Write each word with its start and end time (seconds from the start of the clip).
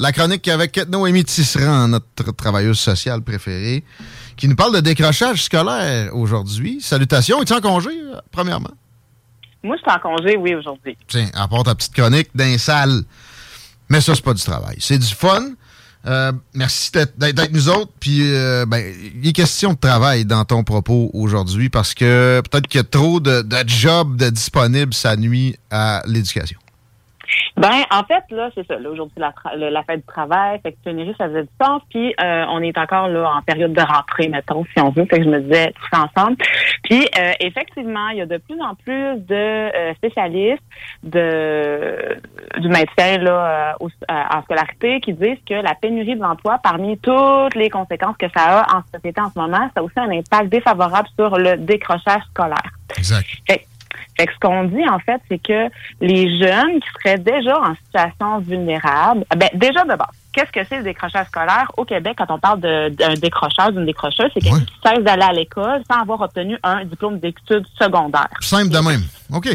La 0.00 0.12
chronique 0.12 0.48
avec 0.48 0.78
Noémie 0.88 1.24
Tisserand, 1.24 1.86
notre 1.86 2.32
travailleuse 2.32 2.78
sociale 2.78 3.20
préférée, 3.20 3.84
qui 4.34 4.48
nous 4.48 4.56
parle 4.56 4.74
de 4.74 4.80
décrochage 4.80 5.42
scolaire 5.42 6.16
aujourd'hui. 6.16 6.80
Salutations. 6.80 7.42
Es-tu 7.42 7.52
en 7.52 7.60
congé, 7.60 7.90
euh, 7.90 8.16
premièrement? 8.32 8.70
Moi, 9.62 9.76
je 9.76 9.82
suis 9.82 9.94
en 9.94 10.00
congé, 10.00 10.38
oui, 10.38 10.54
aujourd'hui. 10.54 10.96
Tiens, 11.06 11.28
apporte 11.34 11.66
ta 11.66 11.74
petite 11.74 11.92
chronique 11.92 12.30
d'un 12.34 12.56
salle. 12.56 13.02
Mais 13.90 14.00
ça, 14.00 14.14
c'est 14.14 14.24
pas 14.24 14.32
du 14.32 14.42
travail. 14.42 14.76
C'est 14.78 14.96
du 14.96 15.14
fun. 15.14 15.50
Euh, 16.06 16.32
merci 16.54 16.90
d'être 17.18 17.52
nous 17.52 17.68
autres. 17.68 17.92
Puis, 18.00 18.20
euh, 18.22 18.64
ben, 18.64 18.82
il 19.22 19.28
est 19.28 19.32
question 19.34 19.74
de 19.74 19.78
travail 19.78 20.24
dans 20.24 20.46
ton 20.46 20.64
propos 20.64 21.10
aujourd'hui 21.12 21.68
parce 21.68 21.92
que 21.92 22.40
peut-être 22.50 22.68
qu'il 22.68 22.78
y 22.78 22.80
a 22.80 22.84
trop 22.84 23.20
de, 23.20 23.42
de 23.42 23.68
jobs 23.68 24.16
de 24.16 24.30
disponibles, 24.30 24.94
ça 24.94 25.14
nuit 25.14 25.56
à 25.70 26.02
l'éducation. 26.06 26.58
Ben, 27.56 27.82
en 27.90 28.02
fait, 28.04 28.24
là, 28.30 28.50
c'est 28.54 28.66
ça. 28.66 28.78
Là, 28.78 28.90
aujourd'hui, 28.90 29.18
la, 29.18 29.32
la 29.56 29.82
fête 29.82 30.00
du 30.00 30.06
travail, 30.06 30.60
fait 30.62 30.72
que 30.72 30.76
pénurie, 30.84 31.14
ça 31.18 31.26
faisait 31.28 31.42
du 31.42 31.48
sens. 31.62 31.82
Puis, 31.90 32.14
euh, 32.22 32.44
on 32.50 32.62
est 32.62 32.76
encore 32.78 33.08
là 33.08 33.30
en 33.36 33.42
période 33.42 33.72
de 33.72 33.80
rentrée, 33.82 34.28
mettons, 34.28 34.64
si 34.74 34.80
on 34.82 34.90
veut. 34.90 35.04
Fait 35.06 35.18
que 35.18 35.24
je 35.24 35.28
me 35.28 35.40
disais 35.40 35.72
tout 35.72 35.86
ça 35.92 36.06
ensemble. 36.14 36.36
Puis, 36.84 37.06
euh, 37.18 37.32
effectivement, 37.40 38.08
il 38.08 38.18
y 38.18 38.20
a 38.22 38.26
de 38.26 38.38
plus 38.38 38.60
en 38.60 38.74
plus 38.74 39.16
de 39.26 39.34
euh, 39.34 39.94
spécialistes 39.94 40.62
de 41.02 42.18
du 42.58 42.68
maintien 42.68 43.18
là 43.18 43.30
euh, 43.30 43.72
au- 43.80 43.88
euh, 43.88 44.22
en 44.34 44.42
scolarité 44.42 45.00
qui 45.00 45.12
disent 45.12 45.38
que 45.48 45.54
la 45.54 45.74
pénurie 45.74 46.14
de 46.16 46.20
l'emploi, 46.22 46.58
parmi 46.62 46.98
toutes 46.98 47.54
les 47.54 47.70
conséquences 47.70 48.16
que 48.16 48.26
ça 48.34 48.60
a 48.64 48.76
en 48.78 48.82
société 48.94 49.20
en 49.20 49.30
ce 49.30 49.38
moment, 49.38 49.70
ça 49.74 49.80
a 49.80 49.82
aussi 49.82 49.98
un 49.98 50.10
impact 50.10 50.48
défavorable 50.50 51.08
sur 51.18 51.36
le 51.36 51.56
décrochage 51.56 52.22
scolaire. 52.30 52.70
Exact. 52.96 53.26
Fait, 53.48 53.66
fait 54.16 54.26
que 54.26 54.32
ce 54.32 54.38
qu'on 54.38 54.64
dit, 54.64 54.88
en 54.88 54.98
fait, 54.98 55.20
c'est 55.28 55.38
que 55.42 55.68
les 56.00 56.38
jeunes 56.40 56.80
qui 56.80 56.88
seraient 57.02 57.18
déjà 57.18 57.58
en 57.58 57.74
situation 57.84 58.38
vulnérable, 58.38 59.24
ben, 59.36 59.48
déjà 59.54 59.82
de 59.84 59.88
base, 59.96 60.08
qu'est-ce 60.32 60.52
que 60.52 60.64
c'est 60.64 60.78
le 60.78 60.82
décrochage 60.84 61.26
scolaire? 61.26 61.70
Au 61.76 61.84
Québec, 61.84 62.14
quand 62.18 62.30
on 62.32 62.38
parle 62.38 62.60
d'un 62.60 63.14
décrocheur, 63.14 63.72
d'une 63.72 63.86
décrocheuse, 63.86 64.30
c'est 64.34 64.40
quelqu'un 64.40 64.58
Ouais. 64.58 64.64
qui 64.64 64.74
cesse 64.84 65.04
d'aller 65.04 65.22
à 65.22 65.32
l'école 65.32 65.82
sans 65.90 66.00
avoir 66.00 66.20
obtenu 66.20 66.56
un 66.62 66.84
diplôme 66.84 67.18
d'études 67.18 67.66
secondaires. 67.78 68.28
Simple 68.40 68.70
de 68.70 68.78
même. 68.78 69.02
OK. 69.34 69.48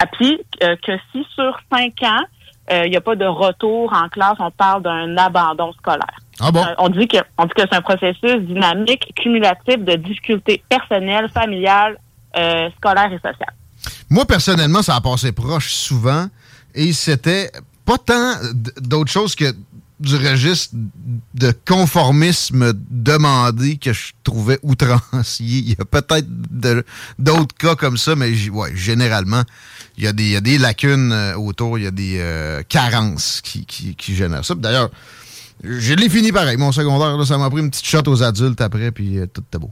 Ah, 0.00 0.06
Puis 0.12 0.40
euh, 0.62 0.76
que 0.84 0.92
si 1.12 1.24
sur 1.34 1.56
cinq 1.72 2.02
ans, 2.02 2.24
euh, 2.72 2.82
il 2.86 2.90
n'y 2.90 2.96
a 2.96 3.00
pas 3.00 3.16
de 3.16 3.24
retour 3.26 3.92
en 3.92 4.08
classe, 4.08 4.36
on 4.40 4.50
parle 4.50 4.82
d'un 4.82 5.16
abandon 5.16 5.72
scolaire. 5.72 6.16
Ah 6.40 6.50
bon? 6.50 6.60
Euh, 6.62 6.74
on 6.78 6.88
dit 6.88 7.06
que 7.06 7.18
on 7.38 7.44
dit 7.44 7.52
que 7.54 7.62
c'est 7.62 7.74
un 7.74 7.80
processus 7.80 8.36
dynamique, 8.40 9.12
cumulatif 9.16 9.78
de 9.78 9.94
difficultés 9.96 10.62
personnelles, 10.68 11.28
familiales, 11.28 11.98
scolaires 12.78 13.12
et 13.12 13.16
sociales. 13.18 13.54
Moi, 14.10 14.26
personnellement, 14.26 14.82
ça 14.82 14.96
a 14.96 15.00
passé 15.00 15.32
proche 15.32 15.72
souvent 15.72 16.28
et 16.74 16.92
c'était 16.92 17.50
pas 17.84 17.98
tant 17.98 18.34
d- 18.52 18.72
d'autre 18.80 19.10
chose 19.10 19.34
que 19.34 19.54
du 20.00 20.16
registre 20.16 20.74
de 21.34 21.52
conformisme 21.68 22.72
demandé 22.90 23.76
que 23.76 23.92
je 23.92 24.12
trouvais 24.24 24.58
outrancier. 24.62 25.58
Il 25.58 25.70
y 25.70 25.76
a 25.78 25.84
peut-être 25.84 26.26
d'autres 27.18 27.54
cas 27.54 27.76
comme 27.76 27.98
ça, 27.98 28.16
mais 28.16 28.32
généralement, 28.74 29.42
il 29.98 30.04
y, 30.04 30.06
a 30.36 30.40
des, 30.40 30.58
lacunes 30.58 31.12
euh, 31.12 31.34
autour, 31.36 31.78
il 31.78 31.84
y 31.84 31.86
a 31.86 31.90
des 31.90 32.16
euh, 32.18 32.62
carences 32.66 33.42
qui, 33.42 33.66
qui, 33.66 34.14
génèrent 34.14 34.44
ça. 34.44 34.54
D'ailleurs, 34.54 34.90
je 35.62 35.92
l'ai 35.92 36.08
fini 36.08 36.32
pareil. 36.32 36.56
Mon 36.56 36.72
secondaire, 36.72 37.26
ça 37.26 37.36
m'a 37.36 37.50
pris 37.50 37.60
une 37.60 37.70
petite 37.70 37.84
shot 37.84 38.02
aux 38.06 38.22
adultes 38.22 38.62
après, 38.62 38.92
puis 38.92 39.18
euh, 39.18 39.26
tout 39.26 39.42
était 39.42 39.58
beau. 39.58 39.70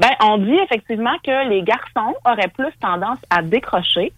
Ben, 0.00 0.08
on 0.22 0.38
dit 0.38 0.56
effectivement 0.64 1.14
que 1.24 1.48
les 1.50 1.62
garçons 1.62 2.14
auraient 2.24 2.48
plus 2.48 2.72
tendance 2.80 3.18
à 3.28 3.42
décrocher, 3.42 4.12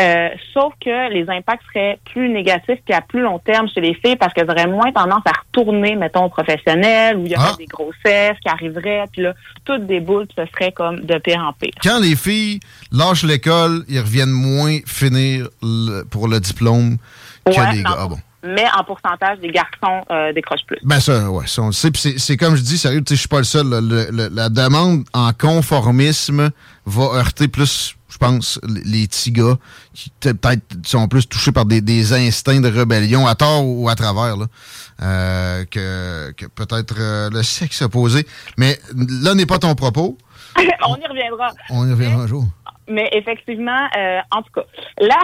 euh, 0.00 0.28
sauf 0.54 0.72
que 0.82 1.12
les 1.12 1.28
impacts 1.28 1.62
seraient 1.72 1.98
plus 2.10 2.30
négatifs 2.30 2.78
qu'à 2.86 3.02
plus 3.02 3.20
long 3.20 3.38
terme 3.38 3.68
chez 3.68 3.82
les 3.82 3.92
filles 3.94 4.16
parce 4.16 4.32
qu'elles 4.32 4.50
auraient 4.50 4.66
moins 4.66 4.90
tendance 4.90 5.22
à 5.26 5.32
retourner, 5.44 5.96
mettons, 5.96 6.24
au 6.24 6.28
professionnel, 6.30 7.18
où 7.18 7.26
il 7.26 7.32
y 7.32 7.36
aurait 7.36 7.48
Ah. 7.52 7.56
des 7.58 7.66
grossesses 7.66 8.38
qui 8.40 8.48
arriveraient, 8.48 9.04
puis 9.12 9.20
là, 9.22 9.34
toutes 9.66 9.86
des 9.86 10.00
boules, 10.00 10.26
puis 10.28 10.36
ce 10.46 10.50
serait 10.52 10.72
comme 10.72 11.00
de 11.00 11.18
pire 11.18 11.40
en 11.40 11.52
pire. 11.52 11.72
quand 11.82 12.00
les 12.00 12.16
filles 12.16 12.60
lâchent 12.90 13.24
l'école, 13.24 13.84
ils 13.88 14.00
reviennent 14.00 14.30
moins 14.30 14.78
finir 14.86 15.48
le- 15.62 16.04
pour 16.04 16.28
le 16.28 16.40
diplôme 16.40 16.96
que 17.44 17.50
Ouais, 17.50 17.72
les 17.72 17.82
gars. 17.82 17.96
Ah 17.98 18.06
bon. 18.08 18.16
Mais 18.54 18.66
en 18.76 18.84
pourcentage, 18.84 19.38
les 19.42 19.50
garçons 19.50 20.04
euh, 20.10 20.32
décrochent 20.32 20.64
plus. 20.66 20.78
Ben 20.82 21.00
ça, 21.00 21.30
ouais, 21.30 21.46
ça, 21.46 21.62
on 21.62 21.66
le 21.66 21.72
sait. 21.72 21.90
Puis 21.90 22.14
c'est- 22.18 22.36
comme 22.36 22.56
je 22.56 22.62
dis, 22.62 22.78
sérieux, 22.78 23.02
je 23.08 23.14
suis 23.14 23.28
pas 23.28 23.38
le 23.38 23.44
seul. 23.44 23.68
là. 23.68 23.80
Le- 23.80 24.08
le- 24.10 24.28
la 24.32 24.48
demande 24.48 25.04
en 25.12 25.32
conformisme 25.32 26.50
va 26.86 27.02
heurter 27.18 27.48
plus, 27.48 27.96
je 28.08 28.16
pense, 28.18 28.58
les, 28.84 29.06
petits 29.06 29.32
gars 29.32 29.56
qui 29.94 30.10
peut-être 30.20 30.62
sont 30.86 31.08
plus 31.08 31.26
touchés 31.28 31.52
par 31.52 31.66
des, 31.66 31.80
des 31.80 32.12
instincts 32.12 32.60
de 32.60 32.68
rébellion, 32.68 33.26
à 33.26 33.34
tort 33.34 33.64
ou 33.66 33.88
à 33.88 33.94
travers, 33.94 34.36
là, 34.36 34.46
euh, 35.02 35.64
que, 35.70 36.30
que 36.32 36.46
peut-être 36.46 36.94
euh, 36.98 37.30
le 37.30 37.42
sexe 37.42 37.82
opposé. 37.82 38.26
Mais 38.56 38.78
là 38.96 39.34
n'est 39.34 39.46
pas 39.46 39.58
ton 39.58 39.74
propos. 39.74 40.16
on 40.56 40.96
y 40.96 41.06
reviendra. 41.06 41.52
On 41.70 41.86
y 41.86 41.90
reviendra 41.92 42.22
un 42.22 42.26
jour. 42.26 42.44
Mais 42.88 43.08
effectivement, 43.12 43.86
euh, 43.96 44.18
en 44.30 44.42
tout 44.42 44.50
cas, 44.54 44.62
la, 45.00 45.18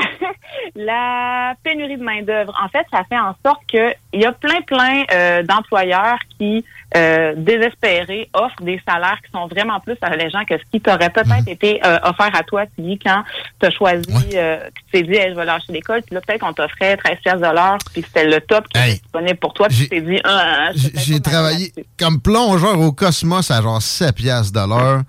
la 0.75 1.55
pénurie 1.63 1.97
de 1.97 2.03
main-d'œuvre, 2.03 2.53
en 2.63 2.69
fait, 2.69 2.87
ça 2.93 3.03
fait 3.09 3.19
en 3.19 3.35
sorte 3.45 3.61
que 3.73 3.93
il 4.13 4.21
y 4.23 4.27
a 4.27 4.33
plein, 4.33 4.61
plein 4.63 5.03
euh, 5.13 5.43
d'employeurs 5.43 6.19
qui, 6.39 6.65
euh, 6.97 7.35
désespérés, 7.37 8.29
offrent 8.33 8.63
des 8.63 8.81
salaires 8.87 9.19
qui 9.25 9.31
sont 9.33 9.47
vraiment 9.49 9.81
plus 9.81 9.97
allégeants 10.03 10.45
que 10.45 10.57
ce 10.57 10.63
qui 10.71 10.81
t'aurait 10.81 11.11
peut-être 11.11 11.49
été 11.49 11.81
euh, 11.85 11.99
offert 12.05 12.31
à 12.35 12.43
toi, 12.45 12.65
Tilly, 12.67 12.99
quand 12.99 13.23
tu 13.61 13.67
as 13.67 13.71
choisi, 13.71 14.05
Ouais. 14.09 14.37
euh, 14.37 14.59
tu 14.77 14.83
t'es 14.93 15.03
dit, 15.03 15.15
Hey, 15.17 15.31
je 15.31 15.35
vais 15.37 15.45
lâcher 15.45 15.73
l'école, 15.73 16.03
puis 16.03 16.15
là, 16.15 16.21
peut-être 16.21 16.41
qu'on 16.41 16.53
t'offrait 16.53 16.97
13 16.97 17.19
piastres 17.23 17.41
de 17.49 17.55
l'heure, 17.55 17.79
puis 17.93 18.03
c'était 18.07 18.27
le 18.29 18.41
top 18.41 18.69
qui 18.69 18.79
Hey. 18.81 18.93
était 18.93 19.01
disponible 19.03 19.39
pour 19.39 19.55
toi, 19.55 19.67
puis 19.69 19.79
tu 19.79 19.89
t'es 19.89 20.01
dit, 20.01 20.21
ah, 20.25 20.71
J'ai 20.75 21.21
travaillé 21.21 21.73
comme 21.99 22.21
plongeur 22.21 22.79
au 22.79 22.93
Cosmos 22.93 23.51
à 23.51 23.61
genre 23.63 23.83
7 23.83 24.15
piastres 24.15 24.53
de 24.53 24.69
l'heure. 24.69 25.01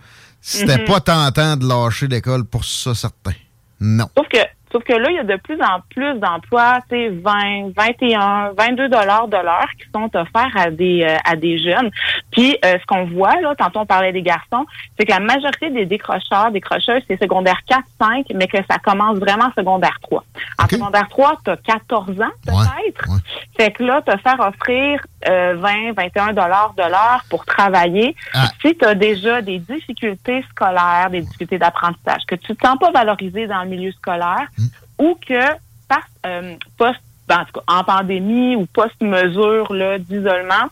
C'était 0.47 0.78
Mhm. 0.78 0.85
pas 0.85 1.00
tentant 1.01 1.57
de 1.57 1.67
lâcher 1.67 2.07
l'école 2.07 2.45
pour 2.45 2.63
ça, 2.63 2.94
certain. 2.94 3.31
Non. 3.79 4.07
Sauf 4.16 4.28
que, 4.29 4.38
sauf 4.75 4.84
que 4.84 4.94
là, 4.94 5.09
il 5.09 5.16
y 5.16 5.19
a 5.19 5.24
de 5.24 5.38
plus 5.38 5.58
en 5.62 5.80
plus 5.90 6.19
d'emplois, 6.19 6.80
tu 6.90 6.96
sais, 6.97 7.09
20, 7.09 7.72
21, 7.77 8.51
22 8.57 8.89
dollars 8.89 9.27
de 9.30 9.38
l'heure 9.38 9.69
qui 9.80 9.88
sont 9.94 10.10
offerts 10.16 10.51
à 10.57 10.69
des 10.69 11.04
euh, 11.04 11.16
à 11.24 11.36
des 11.38 11.57
jeunes. 11.60 11.89
Puis 12.31 12.57
euh, 12.66 12.77
ce 12.80 12.86
qu'on 12.86 13.06
voit 13.06 13.39
là, 13.42 13.56
tantôt 13.56 13.80
on 13.80 13.86
parlait 13.86 14.12
des 14.12 14.22
garçons, 14.22 14.66
c'est 15.00 15.06
que 15.06 15.12
la 15.12 15.19
majorité 15.22 15.69
des 15.69 15.86
décrocheurs, 15.86 16.51
décrocheuses, 16.51 17.04
c'est 17.07 17.19
secondaire 17.22 17.60
4, 17.68 17.81
5, 18.01 18.25
mais 18.36 18.48
que 18.48 18.57
ça 18.69 18.77
commence 18.83 19.18
vraiment 19.18 19.50
secondaire 19.57 19.98
3. 20.01 20.24
En 20.60 20.68
secondaire 20.68 21.07
3, 21.10 21.39
tu 21.45 21.51
as 21.51 21.57
14 21.57 22.10
ans 22.22 22.25
peut-être. 22.45 23.10
ouais. 23.10 23.19
Fait 23.57 23.72
que 23.72 23.83
là, 23.83 24.01
te 24.01 24.12
faire 24.18 24.39
offrir 24.42 25.00
euh, 25.30 25.56
20, 25.57 25.94
21 25.95 26.33
dollars 26.33 26.74
de 26.77 26.83
l'heure 26.83 27.24
pour 27.30 27.45
travailler, 27.45 28.16
Ah. 28.33 28.48
si 28.62 28.75
tu 28.77 28.86
as 28.86 28.95
déjà 28.95 29.42
des 29.42 29.60
difficultés 29.60 30.44
scolaires, 30.51 31.10
des 31.10 31.22
difficultés 31.22 31.57
d'apprentissage, 31.57 32.24
que 32.27 32.36
tu 32.36 32.51
ne 32.51 32.57
te 32.57 32.68
sens 32.68 32.77
pas 32.77 32.92
valorisé 32.92 33.48
dans 33.48 33.63
le 33.63 33.69
milieu 33.69 33.92
scolaire. 33.94 34.48
Ou 34.97 35.15
que 35.15 35.53
par, 35.88 36.07
euh, 36.25 36.56
post, 36.77 37.00
ben, 37.27 37.42
en, 37.42 37.45
tout 37.45 37.53
cas, 37.53 37.63
en 37.68 37.83
pandémie 37.83 38.56
ou 38.56 38.65
post-mesure 38.65 39.74
là, 39.74 39.97
d'isolement, 39.97 40.69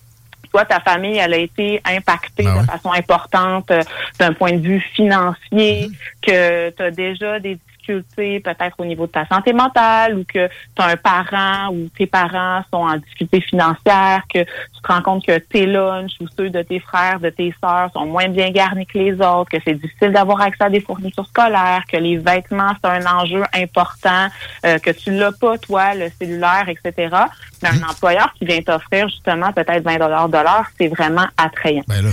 toi, 0.51 0.65
ta 0.65 0.79
famille, 0.79 1.17
elle 1.17 1.33
a 1.33 1.37
été 1.37 1.81
impactée 1.83 2.43
Ben 2.43 2.61
de 2.61 2.65
façon 2.65 2.91
importante 2.91 3.71
euh, 3.71 3.81
d'un 4.19 4.33
point 4.33 4.53
de 4.53 4.61
vue 4.61 4.79
financier, 4.93 5.89
que 6.21 6.69
tu 6.69 6.81
as 6.83 6.91
déjà 6.91 7.39
des 7.39 7.57
difficultés 7.83 8.39
peut-être 8.39 8.75
au 8.79 8.85
niveau 8.85 9.05
de 9.07 9.11
ta 9.11 9.25
santé 9.27 9.53
mentale 9.53 10.17
ou 10.17 10.23
que 10.23 10.47
tu 10.47 10.81
as 10.81 10.85
un 10.85 10.97
parent 10.97 11.73
ou 11.73 11.89
tes 11.97 12.07
parents 12.07 12.61
sont 12.71 12.79
en 12.79 12.97
difficulté 12.97 13.41
financière, 13.41 14.23
que 14.33 14.39
tu 14.39 14.81
te 14.81 14.87
rends 14.91 15.01
compte 15.01 15.25
que 15.25 15.37
tes 15.37 15.65
lunchs 15.65 16.13
ou 16.19 16.27
ceux 16.37 16.49
de 16.49 16.61
tes 16.61 16.79
frères, 16.79 17.19
de 17.19 17.29
tes 17.29 17.53
sœurs 17.63 17.91
sont 17.93 18.05
moins 18.05 18.27
bien 18.27 18.49
garnis 18.51 18.85
que 18.85 18.97
les 18.97 19.13
autres, 19.13 19.49
que 19.49 19.57
c'est 19.65 19.75
difficile 19.75 20.11
d'avoir 20.11 20.41
accès 20.41 20.63
à 20.63 20.69
des 20.69 20.81
fournitures 20.81 21.27
scolaires, 21.27 21.83
que 21.91 21.97
les 21.97 22.17
vêtements, 22.17 22.73
c'est 22.83 22.89
un 22.89 23.05
enjeu 23.05 23.43
important, 23.53 24.27
euh, 24.65 24.79
que 24.79 24.91
tu 24.91 25.11
l'as 25.11 25.31
pas, 25.31 25.57
toi, 25.57 25.93
le 25.95 26.09
cellulaire, 26.19 26.67
etc. 26.67 27.15
Mais 27.61 27.69
un 27.69 27.89
employeur 27.89 28.33
qui 28.37 28.45
vient 28.45 28.61
t'offrir 28.61 29.07
justement 29.09 29.51
peut-être 29.51 29.83
20 29.83 29.97
dollars 29.97 30.29
de 30.29 30.37
l'heure, 30.37 30.65
c'est 30.77 30.87
vraiment 30.87 31.25
attrayant. 31.37 31.83
Ben 31.87 32.01
là 32.01 32.09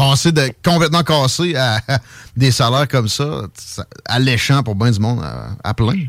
passer 0.00 0.32
de 0.32 0.42
complètement 0.64 1.02
cassé 1.02 1.54
à, 1.56 1.78
des 2.36 2.50
salaires 2.50 2.88
comme 2.88 3.08
ça, 3.08 3.42
alléchant 4.06 4.62
pour 4.62 4.74
bien 4.74 4.90
du 4.90 5.00
monde 5.00 5.20
à, 5.62 5.74
plein. 5.74 6.06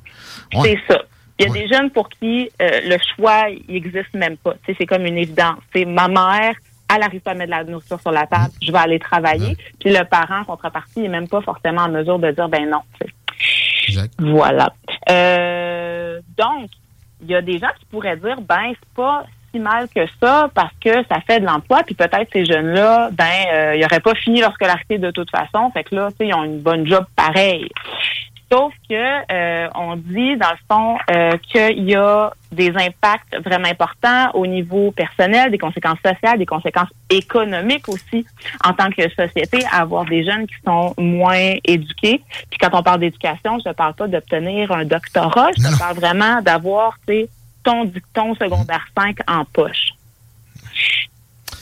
C'est 0.63 0.79
ça. 0.87 1.01
Il 1.39 1.47
y 1.47 1.49
a 1.49 1.53
des 1.53 1.67
jeunes 1.67 1.89
pour 1.89 2.07
qui 2.07 2.49
euh, 2.61 2.81
le 2.85 2.97
choix 3.15 3.45
n'existe 3.67 4.13
même 4.13 4.37
pas. 4.37 4.53
c'est 4.65 4.85
comme 4.85 5.05
une 5.05 5.17
évidence. 5.17 5.57
C'est 5.75 5.85
ma 5.85 6.07
mère, 6.07 6.53
elle 6.93 6.99
n'arrive 6.99 7.21
pas 7.21 7.31
à 7.31 7.33
mettre 7.33 7.51
de 7.51 7.57
la 7.57 7.63
nourriture 7.63 7.99
sur 7.99 8.11
la 8.11 8.27
table, 8.27 8.51
je 8.61 8.71
vais 8.71 8.77
aller 8.77 8.99
travailler. 8.99 9.57
Puis 9.79 9.91
le 9.91 10.03
parent, 10.05 10.43
contrepartie, 10.45 10.99
n'est 10.99 11.09
même 11.09 11.27
pas 11.27 11.41
forcément 11.41 11.81
en 11.81 11.89
mesure 11.89 12.19
de 12.19 12.31
dire 12.31 12.47
ben 12.47 12.69
non. 12.69 12.81
Exact. 13.87 14.13
Voilà. 14.19 14.71
Euh, 15.09 16.19
donc, 16.37 16.69
il 17.21 17.29
y 17.29 17.35
a 17.35 17.41
des 17.41 17.57
gens 17.57 17.71
qui 17.79 17.85
pourraient 17.85 18.17
dire 18.17 18.39
ben 18.41 18.69
c'est 18.69 18.93
pas 18.95 19.25
si 19.51 19.59
mal 19.59 19.87
que 19.93 20.01
ça 20.19 20.49
parce 20.53 20.73
que 20.83 21.03
ça 21.09 21.19
fait 21.25 21.39
de 21.39 21.45
l'emploi, 21.45 21.83
puis 21.83 21.95
peut-être 21.95 22.27
ces 22.31 22.45
jeunes-là, 22.45 23.09
ben, 23.11 23.25
euh, 23.53 23.75
ils 23.75 23.81
n'auraient 23.81 23.99
pas 23.99 24.15
fini 24.15 24.41
leur 24.41 24.53
scolarité 24.53 24.97
de 24.97 25.11
toute 25.11 25.29
façon. 25.29 25.69
Fait 25.71 25.83
que 25.83 25.95
là, 25.95 26.09
tu 26.11 26.17
sais, 26.17 26.27
ils 26.27 26.33
ont 26.33 26.43
une 26.43 26.59
bonne 26.59 26.87
job 26.87 27.05
pareil. 27.15 27.69
Sauf 28.51 28.73
que 28.89 28.95
euh, 29.31 29.69
on 29.75 29.95
dit 29.95 30.35
dans 30.35 30.49
le 30.49 30.57
fond 30.69 30.97
euh, 31.09 31.37
qu'il 31.37 31.89
y 31.89 31.95
a 31.95 32.33
des 32.51 32.67
impacts 32.67 33.37
vraiment 33.45 33.69
importants 33.69 34.29
au 34.33 34.45
niveau 34.45 34.91
personnel, 34.91 35.51
des 35.51 35.57
conséquences 35.57 35.99
sociales, 36.05 36.37
des 36.37 36.45
conséquences 36.45 36.89
économiques 37.09 37.87
aussi 37.87 38.25
en 38.65 38.73
tant 38.73 38.89
que 38.89 39.03
société, 39.11 39.63
à 39.71 39.83
avoir 39.83 40.03
des 40.03 40.25
jeunes 40.25 40.47
qui 40.47 40.55
sont 40.65 40.93
moins 40.97 41.53
éduqués. 41.63 42.21
Puis 42.49 42.59
quand 42.59 42.77
on 42.77 42.83
parle 42.83 42.99
d'éducation, 42.99 43.57
je 43.63 43.69
ne 43.69 43.73
parle 43.73 43.93
pas 43.93 44.09
d'obtenir 44.09 44.69
un 44.73 44.83
doctorat, 44.83 45.51
je 45.57 45.79
parle 45.79 45.95
vraiment 45.95 46.41
d'avoir, 46.41 46.97
tu 47.07 47.27
ton 47.63 47.85
dicton 47.85 48.35
secondaire 48.35 48.85
5 48.97 49.17
en 49.27 49.45
poche. 49.45 49.93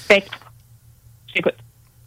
Fait 0.07 0.21
que, 0.21 0.27
j'écoute. 1.33 1.55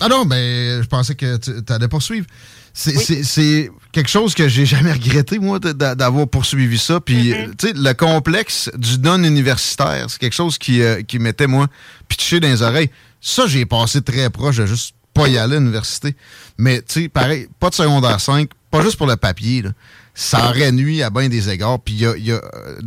Ah 0.01 0.09
non, 0.09 0.25
ben, 0.25 0.83
je 0.83 0.89
pensais 0.89 1.15
que 1.15 1.37
tu 1.37 1.73
allais 1.73 1.89
poursuivre. 1.89 2.27
C'est 2.75 3.71
quelque 3.93 4.09
chose 4.09 4.35
que 4.35 4.49
j'ai 4.49 4.67
jamais 4.67 4.93
regretté, 4.93 5.39
moi, 5.39 5.59
d'avoir 5.61 6.27
poursuivi 6.27 6.79
ça. 6.79 7.01
Puis, 7.01 7.31
mm-hmm. 7.31 7.57
tu 7.57 7.69
sais, 7.69 7.75
le 7.77 7.93
complexe 7.93 8.71
du 8.77 8.99
non-universitaire, 8.99 10.07
c'est 10.09 10.19
quelque 10.19 10.35
chose 10.35 10.59
qui, 10.59 10.83
euh, 10.83 11.03
qui 11.03 11.19
m'était, 11.19 11.47
moi, 11.47 11.69
pitché 12.09 12.41
dans 12.41 12.49
les 12.49 12.63
oreilles. 12.63 12.91
Ça, 13.21 13.47
j'ai 13.47 13.67
passé 13.67 14.03
très 14.03 14.31
proche 14.31 14.57
de 14.57 14.67
juste 14.67 14.95
pas 15.15 15.29
y 15.29 15.39
aller 15.39 15.57
à 15.57 15.59
l'université. 15.59 16.17
Mais, 16.59 16.81
tu 16.81 17.03
sais, 17.03 17.09
pareil, 17.09 17.47
pas 17.61 17.71
de 17.71 17.75
secondaire 17.75 18.21
5, 18.21 18.49
pas 18.71 18.83
juste 18.83 18.97
pour 18.97 19.07
le 19.07 19.17
papier, 19.17 19.63
là 19.63 19.71
ça 20.15 20.51
aurait 20.51 20.73
nuit 20.73 21.03
à 21.03 21.11
bien 21.11 21.29
des 21.29 21.49
égards. 21.49 21.81
Puis 21.81 21.95
il 21.95 22.25
y 22.25 22.33
a, 22.33 22.37
euh, 22.37 22.81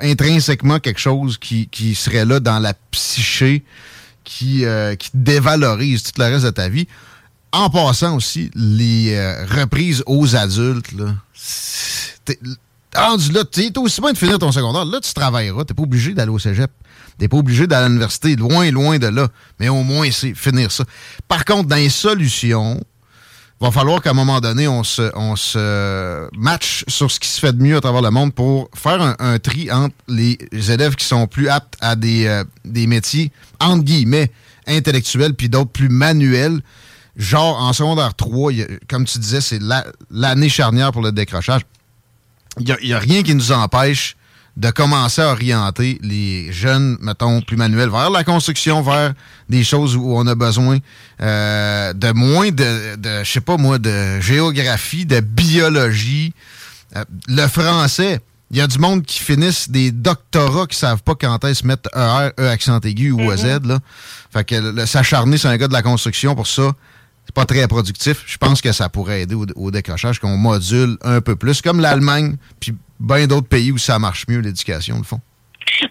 intrinsèquement 0.00 0.80
quelque 0.80 1.00
chose 1.00 1.38
qui, 1.38 1.94
serait 1.94 2.24
là 2.24 2.40
dans 2.40 2.58
la 2.58 2.74
psyché 2.90 3.64
qui, 4.24 4.64
euh, 4.64 4.96
qui 4.96 5.10
dévalorise 5.14 6.02
tout 6.02 6.12
le 6.18 6.24
reste 6.24 6.44
de 6.44 6.50
ta 6.50 6.68
vie. 6.68 6.88
En 7.52 7.70
passant 7.70 8.16
aussi, 8.16 8.50
les 8.54 9.14
euh, 9.14 9.46
reprises 9.46 10.02
aux 10.06 10.34
adultes, 10.34 10.90
là, 10.92 11.14
rendu 12.96 13.32
là, 13.32 13.44
t'es 13.44 13.70
aussi 13.78 14.00
bien 14.00 14.12
de 14.12 14.18
finir 14.18 14.38
ton 14.38 14.50
secondaire. 14.50 14.84
Là, 14.84 15.00
tu 15.00 15.12
travailleras. 15.14 15.64
T'es 15.64 15.74
pas 15.74 15.82
obligé 15.82 16.14
d'aller 16.14 16.30
au 16.30 16.38
cégep. 16.38 16.70
T'es 17.18 17.28
pas 17.28 17.36
obligé 17.36 17.66
d'aller 17.66 17.84
à 17.84 17.88
l'université. 17.88 18.34
Loin, 18.34 18.70
loin 18.70 18.98
de 18.98 19.06
là. 19.06 19.28
Mais 19.60 19.68
au 19.68 19.82
moins, 19.82 20.10
c'est 20.10 20.34
finir 20.34 20.72
ça. 20.72 20.84
Par 21.28 21.44
contre, 21.44 21.68
dans 21.68 21.76
les 21.76 21.90
solutions, 21.90 22.80
va 23.60 23.70
falloir 23.70 24.02
qu'à 24.02 24.10
un 24.10 24.14
moment 24.14 24.40
donné, 24.40 24.68
on 24.68 24.84
se, 24.84 25.10
on 25.14 25.36
se 25.36 26.28
match 26.36 26.84
sur 26.88 27.10
ce 27.10 27.20
qui 27.20 27.28
se 27.28 27.40
fait 27.40 27.52
de 27.52 27.62
mieux 27.62 27.76
à 27.76 27.80
travers 27.80 28.02
le 28.02 28.10
monde 28.10 28.34
pour 28.34 28.68
faire 28.74 29.16
un, 29.18 29.38
tri 29.38 29.70
entre 29.70 29.94
les 30.08 30.38
élèves 30.52 30.96
qui 30.96 31.04
sont 31.04 31.26
plus 31.26 31.48
aptes 31.48 31.76
à 31.80 31.96
des, 31.96 32.26
euh, 32.26 32.44
des 32.64 32.86
métiers, 32.86 33.30
entre 33.60 33.84
guillemets, 33.84 34.30
intellectuels, 34.66 35.34
puis 35.34 35.48
d'autres 35.48 35.70
plus 35.70 35.88
manuels. 35.88 36.60
Genre, 37.16 37.56
en 37.60 37.72
secondaire 37.72 38.14
3, 38.14 38.52
comme 38.88 39.04
tu 39.04 39.18
disais, 39.18 39.40
c'est 39.40 39.60
l'année 40.10 40.48
charnière 40.48 40.90
pour 40.90 41.02
le 41.02 41.12
décrochage. 41.12 41.62
Il 42.58 42.76
n'y 42.82 42.92
a, 42.92 42.98
rien 42.98 43.22
qui 43.22 43.34
nous 43.34 43.52
empêche 43.52 44.16
de 44.56 44.70
commencer 44.70 45.20
à 45.20 45.30
orienter 45.32 45.98
les 46.02 46.52
jeunes, 46.52 46.96
mettons, 47.00 47.40
plus 47.40 47.56
manuels 47.56 47.90
vers 47.90 48.10
la 48.10 48.22
construction, 48.22 48.82
vers 48.82 49.12
des 49.48 49.64
choses 49.64 49.96
où 49.96 50.14
on 50.16 50.26
a 50.26 50.34
besoin 50.34 50.78
euh, 51.20 51.92
de 51.92 52.12
moins 52.12 52.50
de, 52.50 52.96
de 52.96 53.24
je 53.24 53.30
sais 53.30 53.40
pas 53.40 53.56
moi, 53.56 53.78
de 53.78 54.20
géographie, 54.20 55.06
de 55.06 55.20
biologie. 55.20 56.32
Euh, 56.94 57.04
le 57.26 57.46
français, 57.48 58.20
il 58.52 58.58
y 58.58 58.60
a 58.60 58.68
du 58.68 58.78
monde 58.78 59.02
qui 59.04 59.18
finissent 59.18 59.68
des 59.68 59.90
doctorats 59.90 60.68
qui 60.68 60.78
savent 60.78 61.02
pas 61.02 61.16
quand 61.16 61.44
est-ce 61.44 61.66
mettre 61.66 61.90
ER, 61.96 62.30
E 62.38 62.48
accent 62.48 62.78
aigu 62.80 63.10
ou 63.10 63.32
mm 63.32 63.36
Z. 63.36 63.44
Là. 63.64 63.80
Fait 64.32 64.44
que 64.44 64.86
s'acharner 64.86 65.36
sur 65.36 65.50
un 65.50 65.56
gars 65.56 65.66
de 65.66 65.72
la 65.72 65.82
construction 65.82 66.36
pour 66.36 66.46
ça, 66.46 66.70
c'est 67.26 67.34
pas 67.34 67.46
très 67.46 67.66
productif. 67.66 68.22
Je 68.26 68.36
pense 68.36 68.60
que 68.60 68.70
ça 68.70 68.88
pourrait 68.88 69.22
aider 69.22 69.34
au, 69.34 69.46
au 69.56 69.70
décrochage, 69.72 70.20
qu'on 70.20 70.36
module 70.36 70.96
un 71.02 71.20
peu 71.20 71.34
plus, 71.34 71.60
comme 71.62 71.80
l'Allemagne, 71.80 72.36
puis 72.60 72.74
bien 73.04 73.26
d'autres 73.26 73.48
pays 73.48 73.72
où 73.72 73.78
ça 73.78 73.98
marche 73.98 74.26
mieux, 74.28 74.40
l'éducation, 74.40 74.98
le 74.98 75.04
fond. 75.04 75.20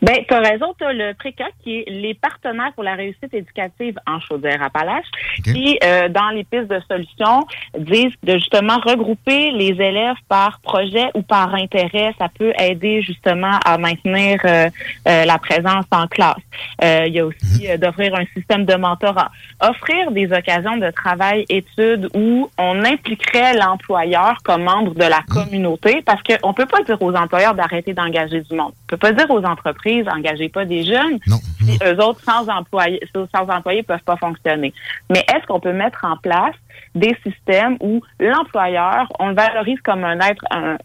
Ben, 0.01 0.17
tu 0.27 0.33
as 0.33 0.39
raison, 0.39 0.73
tu 0.77 0.85
as 0.85 0.93
le 0.93 1.13
PRECA 1.13 1.45
qui 1.63 1.79
est 1.79 1.89
les 1.89 2.13
partenaires 2.13 2.71
pour 2.73 2.83
la 2.83 2.95
réussite 2.95 3.33
éducative 3.33 3.97
en 4.07 4.19
Chaudière-Appalaches, 4.19 5.05
qui, 5.43 5.77
euh, 5.83 6.09
dans 6.09 6.29
les 6.29 6.43
pistes 6.43 6.67
de 6.67 6.81
solutions, 6.87 7.45
disent 7.77 8.13
de 8.23 8.33
justement 8.33 8.79
regrouper 8.79 9.51
les 9.51 9.69
élèves 9.69 10.15
par 10.27 10.59
projet 10.61 11.09
ou 11.13 11.21
par 11.21 11.53
intérêt. 11.55 12.13
Ça 12.17 12.27
peut 12.29 12.53
aider 12.59 13.01
justement 13.01 13.59
à 13.65 13.77
maintenir 13.77 14.39
euh, 14.45 14.69
euh, 15.07 15.25
la 15.25 15.37
présence 15.37 15.85
en 15.91 16.07
classe. 16.07 16.35
il 16.81 17.13
y 17.13 17.19
a 17.19 17.25
aussi 17.25 17.67
mhm. 17.67 17.77
d'offrir 17.77 18.15
un 18.15 18.25
système 18.35 18.65
de 18.65 18.75
mentorat. 18.75 19.31
Offrir 19.61 20.11
des 20.11 20.31
occasions 20.31 20.77
de 20.77 20.89
travail, 20.91 21.45
études 21.49 22.09
où 22.13 22.49
on 22.57 22.85
impliquerait 22.85 23.53
l'employeur 23.53 24.37
comme 24.43 24.63
membre 24.63 24.93
de 24.93 25.03
la 25.03 25.21
mhm. 25.21 25.25
communauté, 25.27 26.01
parce 26.05 26.21
qu'on 26.23 26.53
peut 26.53 26.65
pas 26.65 26.81
dire 26.83 27.01
aux 27.01 27.13
employeurs 27.13 27.55
d'arrêter 27.55 27.93
d'engager 27.93 28.41
du 28.41 28.55
monde. 28.55 28.73
On 28.83 28.87
peut 28.87 28.97
pas 28.97 29.11
dire 29.11 29.29
aux 29.29 29.43
entreprises, 29.63 30.05
engagez 30.07 30.49
pas 30.49 30.65
des 30.65 30.83
jeunes. 30.83 31.19
Non. 31.27 31.37
Si 31.59 31.79
eux 31.83 31.99
autres, 32.01 32.21
sans 32.23 32.47
employés, 32.49 33.01
sans 33.13 33.49
employés, 33.49 33.83
peuvent 33.83 34.03
pas 34.03 34.17
fonctionner. 34.17 34.73
Mais 35.09 35.19
est-ce 35.33 35.45
qu'on 35.47 35.59
peut 35.59 35.73
mettre 35.73 36.05
en 36.05 36.17
place 36.17 36.55
des 36.95 37.15
systèmes 37.25 37.77
où 37.79 38.01
l'employeur, 38.19 39.11
on 39.19 39.29
le 39.29 39.35
valorise 39.35 39.79
comme 39.81 40.03
un 40.03 40.19
être, 40.19 40.43
un, 40.51 40.77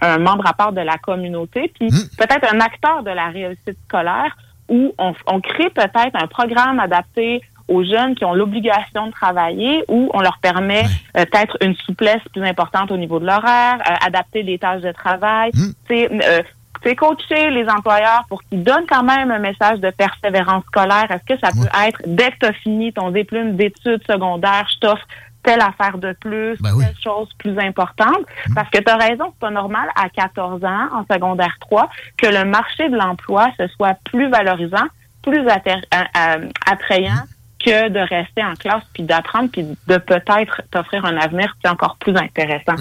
un, 0.00 0.18
membre 0.18 0.46
à 0.46 0.52
part 0.52 0.72
de 0.72 0.80
la 0.80 0.98
communauté, 0.98 1.72
puis 1.78 1.88
hmm. 1.88 2.16
peut-être 2.18 2.52
un 2.52 2.60
acteur 2.60 3.02
de 3.02 3.10
la 3.10 3.28
réussite 3.28 3.78
scolaire, 3.86 4.36
où 4.68 4.94
on, 4.98 5.40
crée 5.40 5.70
peut-être 5.70 6.14
un 6.14 6.26
programme 6.26 6.80
adapté 6.80 7.42
aux 7.68 7.82
jeunes 7.84 8.14
qui 8.14 8.24
ont 8.24 8.34
l'obligation 8.34 9.06
de 9.06 9.12
travailler 9.12 9.84
ou 9.88 10.10
on 10.12 10.20
leur 10.20 10.38
permet 10.38 10.84
euh, 11.16 11.24
peut-être 11.24 11.56
une 11.62 11.74
souplesse 11.76 12.20
plus 12.32 12.42
importante 12.42 12.90
au 12.90 12.96
niveau 12.96 13.18
de 13.18 13.26
l'horaire, 13.26 13.78
euh, 13.88 14.06
adapter 14.06 14.42
des 14.42 14.58
tâches 14.58 14.82
de 14.82 14.92
travail, 14.92 15.50
mmh. 15.54 15.92
euh, 15.92 16.42
c'est 16.84 16.94
coacher 16.94 17.50
les 17.50 17.66
employeurs 17.68 18.24
pour 18.28 18.42
qu'ils 18.44 18.62
donnent 18.62 18.86
quand 18.88 19.02
même 19.02 19.30
un 19.30 19.38
message 19.38 19.80
de 19.80 19.90
persévérance 19.90 20.64
scolaire. 20.66 21.10
Est-ce 21.10 21.34
que 21.34 21.40
ça 21.40 21.50
peut 21.50 21.68
être, 21.86 22.02
dès 22.06 22.30
que 22.32 22.38
tu 22.40 22.46
as 22.46 22.52
fini 22.52 22.92
ton 22.92 23.10
diplôme 23.10 23.56
d'études 23.56 24.02
secondaires, 24.08 24.68
je 24.74 24.78
t'offre 24.80 25.06
telle 25.42 25.60
affaire 25.60 25.98
de 25.98 26.12
plus, 26.20 26.56
ben 26.60 26.78
telle 26.78 26.96
chose 27.02 27.28
plus 27.38 27.58
importante? 27.58 28.20
Mmh. 28.48 28.54
Parce 28.54 28.70
que 28.70 28.78
tu 28.78 28.90
as 28.90 28.96
raison, 28.96 29.32
c'est 29.32 29.40
pas 29.40 29.50
normal 29.50 29.88
à 29.96 30.08
14 30.08 30.64
ans, 30.64 30.88
en 30.92 31.04
secondaire 31.12 31.56
3, 31.60 31.88
que 32.16 32.26
le 32.26 32.44
marché 32.44 32.88
de 32.88 32.96
l'emploi 32.96 33.48
se 33.58 33.66
soit 33.68 33.96
plus 34.04 34.28
valorisant, 34.30 34.86
plus 35.22 35.40
euh, 35.40 35.50
euh, 35.94 36.48
attrayant 36.70 37.24
que 37.64 37.88
de 37.88 37.98
rester 37.98 38.42
en 38.42 38.54
classe 38.54 38.82
puis 38.92 39.02
d'apprendre 39.02 39.48
puis 39.50 39.62
de 39.62 39.96
peut-être 39.96 40.62
t'offrir 40.70 41.04
un 41.04 41.16
avenir 41.16 41.54
qui 41.60 41.66
est 41.66 41.70
encore 41.70 41.96
plus 41.98 42.16
intéressant. 42.16 42.74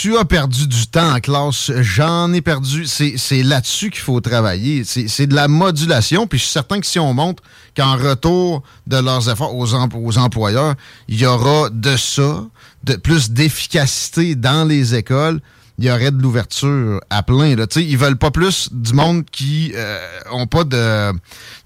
Tu, 0.00 0.16
as 0.16 0.24
perdu 0.24 0.66
du 0.66 0.86
temps 0.86 1.14
en 1.14 1.20
classe. 1.20 1.70
J'en 1.80 2.32
ai 2.32 2.40
perdu. 2.40 2.86
C'est 2.86 3.42
là-dessus 3.42 3.90
qu'il 3.90 4.00
faut 4.00 4.20
travailler. 4.20 4.84
C'est 4.84 5.26
de 5.26 5.34
la 5.34 5.48
modulation. 5.48 6.26
Puis 6.26 6.38
je 6.38 6.44
suis 6.44 6.52
certain 6.52 6.80
que 6.80 6.86
si 6.86 6.98
on 6.98 7.12
montre 7.14 7.42
qu'en 7.76 7.96
retour 7.96 8.62
de 8.86 8.96
leurs 8.96 9.28
efforts 9.30 9.54
aux, 9.54 9.74
aux 9.74 10.18
employeurs, 10.18 10.74
il 11.08 11.20
y 11.20 11.26
aura 11.26 11.68
de 11.70 11.96
ça, 11.96 12.44
de 12.84 12.94
plus 12.94 13.30
d'efficacité 13.30 14.34
dans 14.34 14.66
les 14.66 14.94
écoles, 14.94 15.40
il 15.78 15.84
y 15.84 15.90
aurait 15.90 16.10
de 16.10 16.22
l'ouverture 16.22 17.00
à 17.10 17.22
plein. 17.22 17.56
Là. 17.56 17.66
Ils 17.76 17.98
veulent 17.98 18.16
pas 18.16 18.30
plus 18.30 18.72
du 18.72 18.94
monde 18.94 19.24
qui 19.24 19.72
euh, 19.74 19.98
ont 20.30 20.46
pas 20.46 20.64
de 20.64 21.12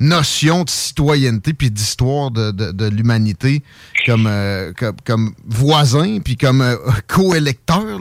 notion 0.01 0.65
de 0.65 0.71
citoyenneté 0.71 1.53
puis 1.53 1.71
d'histoire 1.71 2.31
de, 2.31 2.51
de, 2.51 2.89
l'humanité 2.89 3.63
comme, 4.07 4.27
euh, 4.27 4.73
comme, 4.73 4.97
comme 5.05 5.35
voisin 5.47 6.21
puis 6.21 6.37
comme 6.37 6.63
euh, 6.63 6.77
co-électeur, 7.09 7.99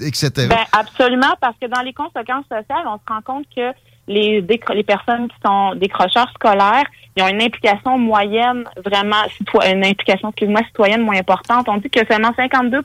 etc. 0.00 0.30
Ben, 0.48 0.56
absolument, 0.72 1.34
parce 1.40 1.56
que 1.58 1.66
dans 1.66 1.82
les 1.82 1.94
conséquences 1.94 2.44
sociales, 2.44 2.86
on 2.86 2.96
se 2.98 3.02
rend 3.08 3.22
compte 3.22 3.46
que 3.54 3.72
les, 4.08 4.40
les 4.40 4.82
personnes 4.82 5.28
qui 5.28 5.36
sont 5.44 5.74
décrocheurs 5.74 6.30
scolaires, 6.30 6.84
ils 7.16 7.22
ont 7.22 7.28
une 7.28 7.42
implication 7.42 7.98
moyenne 7.98 8.64
vraiment 8.84 9.22
une 9.66 9.84
implication 9.84 10.28
excuse-moi 10.28 10.62
citoyenne 10.68 11.02
moins 11.02 11.18
importante. 11.18 11.68
On 11.68 11.76
dit 11.76 11.90
que 11.90 12.00
seulement 12.08 12.32
52 12.36 12.80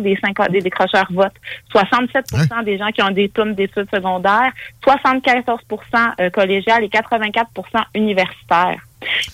des, 0.00 0.18
des 0.50 0.60
décrocheurs 0.60 1.06
votent, 1.10 1.34
67% 1.74 2.64
des 2.64 2.78
gens 2.78 2.88
qui 2.88 3.02
ont 3.02 3.10
des 3.10 3.24
diplômes 3.24 3.54
d'études 3.54 3.88
secondaires, 3.94 4.52
74% 4.86 5.58
euh, 6.20 6.30
collégial 6.30 6.82
et 6.82 6.88
84% 6.88 7.44
universitaires. 7.94 8.80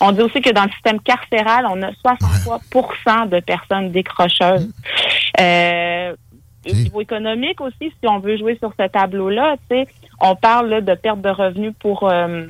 On 0.00 0.10
dit 0.10 0.22
aussi 0.22 0.40
que 0.40 0.50
dans 0.50 0.64
le 0.64 0.70
système 0.70 1.00
carcéral, 1.00 1.66
on 1.70 1.80
a 1.82 1.90
63% 1.92 3.28
de 3.28 3.40
personnes 3.40 3.92
décrocheuses. 3.92 4.68
Euh, 5.38 6.14
au 6.68 6.74
niveau 6.74 7.00
économique 7.00 7.60
aussi, 7.60 7.92
si 8.00 8.08
on 8.08 8.18
veut 8.18 8.36
jouer 8.36 8.56
sur 8.56 8.72
ce 8.78 8.86
tableau-là, 8.86 9.56
tu 9.68 9.76
sais, 9.76 9.86
on 10.20 10.36
parle 10.36 10.84
de 10.84 10.94
perte 10.94 11.20
de 11.20 11.30
revenus 11.30 11.72
pour 11.78 12.08
euh, 12.08 12.46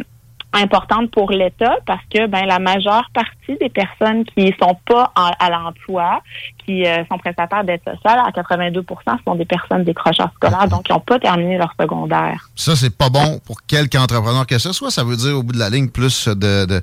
importante 0.52 1.10
pour 1.10 1.30
l'État 1.30 1.76
parce 1.86 2.02
que 2.12 2.26
ben 2.26 2.44
la 2.46 2.58
majeure 2.58 3.08
partie 3.14 3.56
des 3.60 3.68
personnes 3.68 4.24
qui 4.24 4.52
sont 4.60 4.76
pas 4.86 5.12
à 5.14 5.50
l'emploi, 5.50 6.22
qui 6.64 6.86
euh, 6.86 7.04
sont 7.10 7.18
prestataires 7.18 7.64
d'aide 7.64 7.80
sociale, 7.84 8.20
à 8.24 8.30
82% 8.30 8.84
sont 9.26 9.34
des 9.34 9.44
personnes 9.44 9.84
décrocheurs 9.84 10.30
scolaires, 10.36 10.68
donc 10.68 10.84
qui 10.84 10.92
n'ont 10.92 11.00
pas 11.00 11.18
terminé 11.18 11.58
leur 11.58 11.74
secondaire. 11.78 12.48
Ça, 12.54 12.76
c'est 12.76 12.96
pas 12.96 13.10
bon 13.10 13.40
pour 13.44 13.62
quelque 13.62 13.96
entrepreneur 13.98 14.46
que 14.46 14.58
ce 14.58 14.72
soit. 14.72 14.90
Ça 14.90 15.04
veut 15.04 15.16
dire, 15.16 15.36
au 15.36 15.42
bout 15.42 15.52
de 15.52 15.58
la 15.58 15.70
ligne, 15.70 15.88
plus 15.88 16.28
de, 16.28 16.82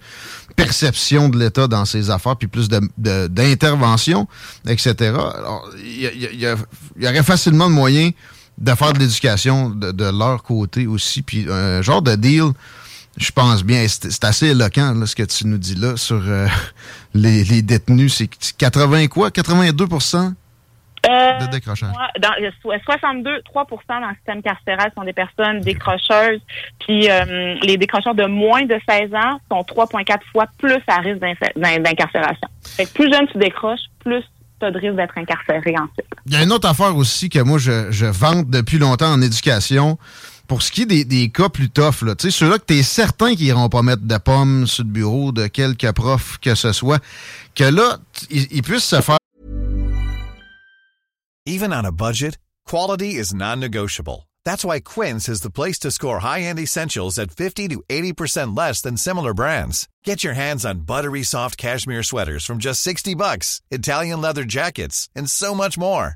perception 0.55 1.29
de 1.29 1.37
l'État 1.37 1.67
dans 1.67 1.85
ses 1.85 2.09
affaires, 2.09 2.35
puis 2.35 2.47
plus 2.47 2.69
d'intervention, 2.69 4.27
etc. 4.67 4.95
Alors, 5.11 5.69
il 5.77 6.39
y, 6.39 7.07
aurait 7.07 7.23
facilement 7.23 7.69
de 7.69 7.75
moyens 7.75 8.13
de 8.57 8.73
faire 8.73 8.93
de 8.93 8.99
l'éducation 8.99 9.69
de, 9.69 10.17
leur 10.17 10.41
côté 10.41 10.87
aussi, 10.87 11.21
puis 11.21 11.45
un 11.49 11.81
genre 11.81 12.01
de 12.01 12.15
deal, 12.15 12.53
je 13.17 13.31
pense 13.31 13.63
bien, 13.63 13.85
c'est 13.87 14.23
assez 14.23 14.47
éloquent 14.49 15.05
ce 15.05 15.15
que 15.15 15.23
tu 15.23 15.47
nous 15.47 15.57
dis 15.57 15.75
là 15.75 15.97
sur 15.97 16.21
euh, 16.27 16.47
les, 17.13 17.61
détenus, 17.61 18.13
c'est 18.15 18.29
80 18.57 19.07
quoi, 19.07 19.29
82% 19.29 20.33
euh, 21.07 21.39
de 21.39 21.51
décrochage. 21.51 21.93
Dans, 22.19 22.31
62, 22.63 23.39
3% 23.39 23.79
dans 23.87 24.09
le 24.09 24.15
système 24.15 24.41
carcéral 24.41 24.91
sont 24.95 25.03
des 25.03 25.13
personnes 25.13 25.61
décrocheuses. 25.61 26.41
Puis 26.79 27.09
euh, 27.09 27.55
les 27.61 27.77
décrocheurs 27.77 28.15
de 28.15 28.25
moins 28.25 28.65
de 28.65 28.77
16 28.89 29.13
ans 29.13 29.39
sont 29.49 29.61
3,4 29.61 30.19
fois 30.31 30.47
plus 30.57 30.81
à 30.87 30.97
risque 30.97 31.19
d'incarcération. 31.55 32.49
Fait 32.63 32.91
plus 32.91 33.11
jeune 33.11 33.27
tu 33.31 33.37
décroches, 33.37 33.79
plus 33.99 34.23
tu 34.59 34.71
de 34.71 34.79
risque 34.79 34.95
d'être 34.95 35.17
incarcéré 35.17 35.75
ensuite. 35.77 36.07
Il 36.25 36.33
y 36.33 36.35
a 36.35 36.43
une 36.43 36.51
autre 36.51 36.67
affaire 36.67 36.95
aussi 36.95 37.29
que 37.29 37.39
moi, 37.39 37.57
je, 37.57 37.91
je 37.91 38.07
vante 38.07 38.49
depuis 38.49 38.79
longtemps 38.79 39.13
en 39.13 39.21
éducation. 39.21 39.97
Pour 40.47 40.61
ce 40.61 40.71
qui 40.71 40.83
est 40.83 40.85
des, 40.85 41.03
des 41.03 41.29
cas 41.29 41.49
plus 41.49 41.69
tough, 41.69 42.01
là, 42.03 42.15
ceux-là 42.17 42.57
que 42.57 42.65
tu 42.65 42.79
es 42.79 42.83
certain 42.83 43.35
qu'ils 43.35 43.47
iront 43.47 43.69
pas 43.69 43.81
mettre 43.81 44.03
de 44.03 44.17
pommes 44.17 44.65
sur 44.65 44.83
le 44.83 44.89
bureau 44.89 45.31
de 45.31 45.91
prof 45.91 46.37
que 46.41 46.55
ce 46.55 46.71
soit, 46.71 47.03
que 47.53 47.65
là, 47.65 47.97
ils 48.29 48.61
puissent 48.61 48.85
se 48.85 49.01
faire. 49.01 49.17
Even 51.45 51.71
on 51.71 51.85
a 51.85 51.91
budget, 51.91 52.37
quality 52.65 53.15
is 53.15 53.33
non-negotiable. 53.33 54.27
That's 54.43 54.63
why 54.63 54.79
Quince 54.79 55.27
is 55.27 55.41
the 55.41 55.49
place 55.49 55.79
to 55.79 55.91
score 55.91 56.19
high-end 56.19 56.59
essentials 56.59 57.17
at 57.19 57.31
50 57.31 57.67
to 57.69 57.83
80% 57.89 58.57
less 58.57 58.81
than 58.81 58.95
similar 58.95 59.33
brands. 59.33 59.89
Get 60.05 60.23
your 60.23 60.33
hands 60.33 60.65
on 60.65 60.85
buttery 60.85 61.23
soft 61.23 61.57
cashmere 61.57 62.03
sweaters 62.03 62.45
from 62.45 62.57
just 62.57 62.81
60 62.81 63.15
bucks, 63.15 63.61
Italian 63.71 64.21
leather 64.21 64.45
jackets, 64.45 65.09
and 65.15 65.29
so 65.29 65.53
much 65.53 65.77
more. 65.77 66.15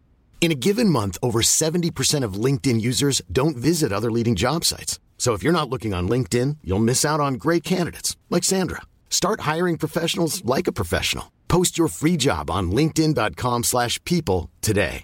In 0.41 0.51
a 0.51 0.55
given 0.55 0.89
month, 0.89 1.19
over 1.21 1.43
70% 1.43 2.25
of 2.25 2.33
LinkedIn 2.33 2.81
users 2.81 3.21
don't 3.31 3.55
visit 3.55 3.93
other 3.93 4.09
leading 4.09 4.35
job 4.35 4.65
sites. 4.65 4.99
So 5.19 5.33
if 5.33 5.43
you're 5.43 5.53
not 5.53 5.69
looking 5.69 5.93
on 5.93 6.09
LinkedIn, 6.09 6.57
you'll 6.63 6.79
miss 6.83 7.05
out 7.05 7.19
on 7.19 7.35
great 7.35 7.63
candidates 7.63 8.17
like 8.31 8.43
Sandra. 8.43 8.81
Start 9.11 9.41
hiring 9.41 9.77
professionals 9.77 10.43
like 10.43 10.67
a 10.67 10.71
professional. 10.71 11.25
Post 11.47 11.77
your 11.77 11.89
free 11.89 12.17
job 12.17 12.49
on 12.49 12.71
linkedin.com/people 12.71 14.49
today. 14.61 15.03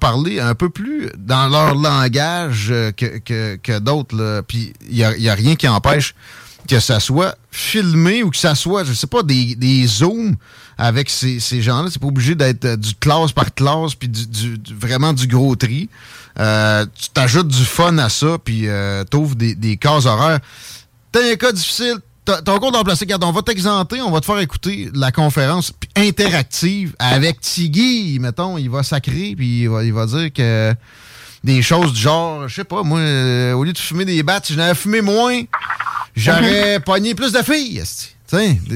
Parler 0.00 0.40
un 0.40 0.54
peu 0.54 0.70
plus 0.70 1.10
dans 1.18 1.50
leur 1.52 1.74
langage 1.74 2.70
euh, 2.70 2.92
que, 2.92 3.18
que, 3.18 3.56
que 3.56 3.78
d'autres 3.78 4.42
puis 4.48 4.72
il 4.88 4.96
y 4.96 5.22
y 5.22 5.28
a 5.28 5.34
rien 5.34 5.54
qui 5.54 5.68
empêche 5.68 6.14
que 6.68 6.80
ça 6.80 7.00
soit 7.00 7.36
filmé 7.50 8.22
ou 8.22 8.30
que 8.30 8.36
ça 8.36 8.54
soit, 8.54 8.84
je 8.84 8.92
sais 8.92 9.06
pas, 9.06 9.22
des, 9.22 9.54
des 9.54 9.86
zooms 9.86 10.36
avec 10.78 11.10
ces, 11.10 11.40
ces 11.40 11.62
gens-là. 11.62 11.88
C'est 11.90 12.00
pas 12.00 12.08
obligé 12.08 12.34
d'être 12.34 12.64
euh, 12.64 12.76
du 12.76 12.94
classe 12.94 13.32
par 13.32 13.54
classe, 13.54 13.94
puis 13.94 14.08
du, 14.08 14.58
vraiment 14.74 15.12
du 15.12 15.26
gros 15.26 15.54
tri. 15.56 15.88
Euh, 16.38 16.86
tu 16.98 17.10
t'ajoutes 17.10 17.48
du 17.48 17.64
fun 17.64 17.98
à 17.98 18.08
ça, 18.08 18.38
puis 18.42 18.68
euh, 18.68 19.04
t'ouvres 19.04 19.36
des, 19.36 19.54
des 19.54 19.76
cases 19.76 20.06
horaires. 20.06 20.40
T'as 21.12 21.32
un 21.32 21.36
cas 21.36 21.52
difficile, 21.52 21.96
ton 22.24 22.58
cours 22.58 22.72
d'emplacé, 22.72 23.04
regarde, 23.04 23.24
on 23.24 23.32
va 23.32 23.42
t'exenter, 23.42 24.00
on 24.00 24.10
va 24.10 24.20
te 24.20 24.26
faire 24.26 24.38
écouter 24.38 24.90
la 24.94 25.12
conférence 25.12 25.72
interactive 25.96 26.94
avec 26.98 27.40
Tiggy, 27.40 28.18
mettons, 28.20 28.56
il 28.56 28.70
va 28.70 28.82
sacrer, 28.82 29.34
puis 29.36 29.62
il 29.62 29.68
va, 29.68 29.84
il 29.84 29.92
va 29.92 30.06
dire 30.06 30.32
que 30.32 30.74
des 31.44 31.60
choses 31.62 31.92
du 31.92 32.00
genre, 32.00 32.48
je 32.48 32.54
sais 32.54 32.64
pas, 32.64 32.82
moi, 32.82 33.00
euh, 33.00 33.52
au 33.54 33.64
lieu 33.64 33.72
de 33.72 33.78
fumer 33.78 34.04
des 34.04 34.22
battes, 34.22 34.46
si 34.46 34.54
j'en 34.54 34.60
avais 34.60 34.74
fumé 34.74 35.00
moins, 35.00 35.42
j'aurais 36.14 36.80
pogné 36.84 37.14
plus 37.14 37.32
de 37.32 37.42
filles. 37.42 37.82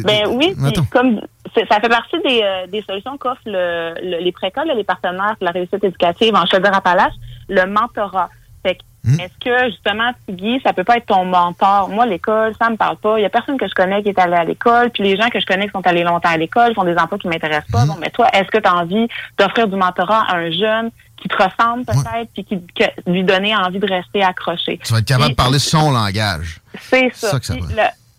ben 0.04 0.28
oui, 0.28 0.54
comme 0.90 1.20
ça 1.54 1.80
fait 1.80 1.88
partie 1.88 2.18
des, 2.22 2.42
euh, 2.42 2.66
des 2.66 2.82
solutions 2.82 3.16
qu'offrent 3.16 3.40
le, 3.46 3.94
les 4.20 4.32
précoles, 4.32 4.70
les 4.76 4.84
partenaires 4.84 5.36
de 5.40 5.44
la 5.46 5.52
réussite 5.52 5.82
éducative 5.82 6.34
en 6.34 6.44
Chaudière-Appalaches, 6.46 7.14
le 7.48 7.64
mentorat. 7.66 8.28
Fait 8.62 8.78
hmm. 9.06 9.20
est-ce 9.20 9.44
que 9.44 9.70
justement, 9.70 10.10
Guy, 10.28 10.60
ça 10.62 10.72
peut 10.72 10.84
pas 10.84 10.96
être 10.96 11.06
ton 11.06 11.24
mentor? 11.24 11.88
Moi, 11.88 12.06
l'école, 12.06 12.54
ça 12.60 12.70
me 12.70 12.76
parle 12.76 12.96
pas. 12.96 13.18
Il 13.18 13.22
y 13.22 13.24
a 13.24 13.30
personne 13.30 13.58
que 13.58 13.68
je 13.68 13.74
connais 13.74 14.02
qui 14.02 14.10
est 14.10 14.18
allé 14.18 14.34
à 14.34 14.44
l'école, 14.44 14.90
puis 14.90 15.02
les 15.02 15.16
gens 15.16 15.28
que 15.28 15.40
je 15.40 15.46
connais 15.46 15.66
qui 15.66 15.72
sont 15.72 15.86
allés 15.86 16.04
longtemps 16.04 16.28
à 16.28 16.36
l'école 16.36 16.74
font 16.74 16.84
des 16.84 16.96
emplois 16.96 17.18
qui 17.18 17.28
m'intéressent 17.28 17.70
pas. 17.70 17.84
Hmm. 17.84 17.88
Bon, 17.88 17.96
mais 18.00 18.10
toi, 18.10 18.28
est-ce 18.32 18.48
que 18.50 18.58
tu 18.58 18.68
as 18.68 18.74
envie 18.74 19.08
d'offrir 19.38 19.68
du 19.68 19.76
mentorat 19.76 20.24
à 20.28 20.36
un 20.36 20.50
jeune 20.50 20.90
qui 21.16 21.28
te 21.28 21.36
ressemble 21.36 21.84
peut-être, 21.84 22.30
puis 22.34 22.44
qui, 22.44 22.58
lui 23.06 23.24
donner 23.24 23.56
envie 23.56 23.78
de 23.78 23.86
rester 23.86 24.22
accroché? 24.22 24.78
Tu 24.84 24.92
vas 24.92 24.98
être 24.98 25.06
capable 25.06 25.30
de 25.30 25.34
parler 25.34 25.58
son 25.58 25.90
langage. 25.90 26.60
C'est 26.78 27.10
ça. 27.14 27.38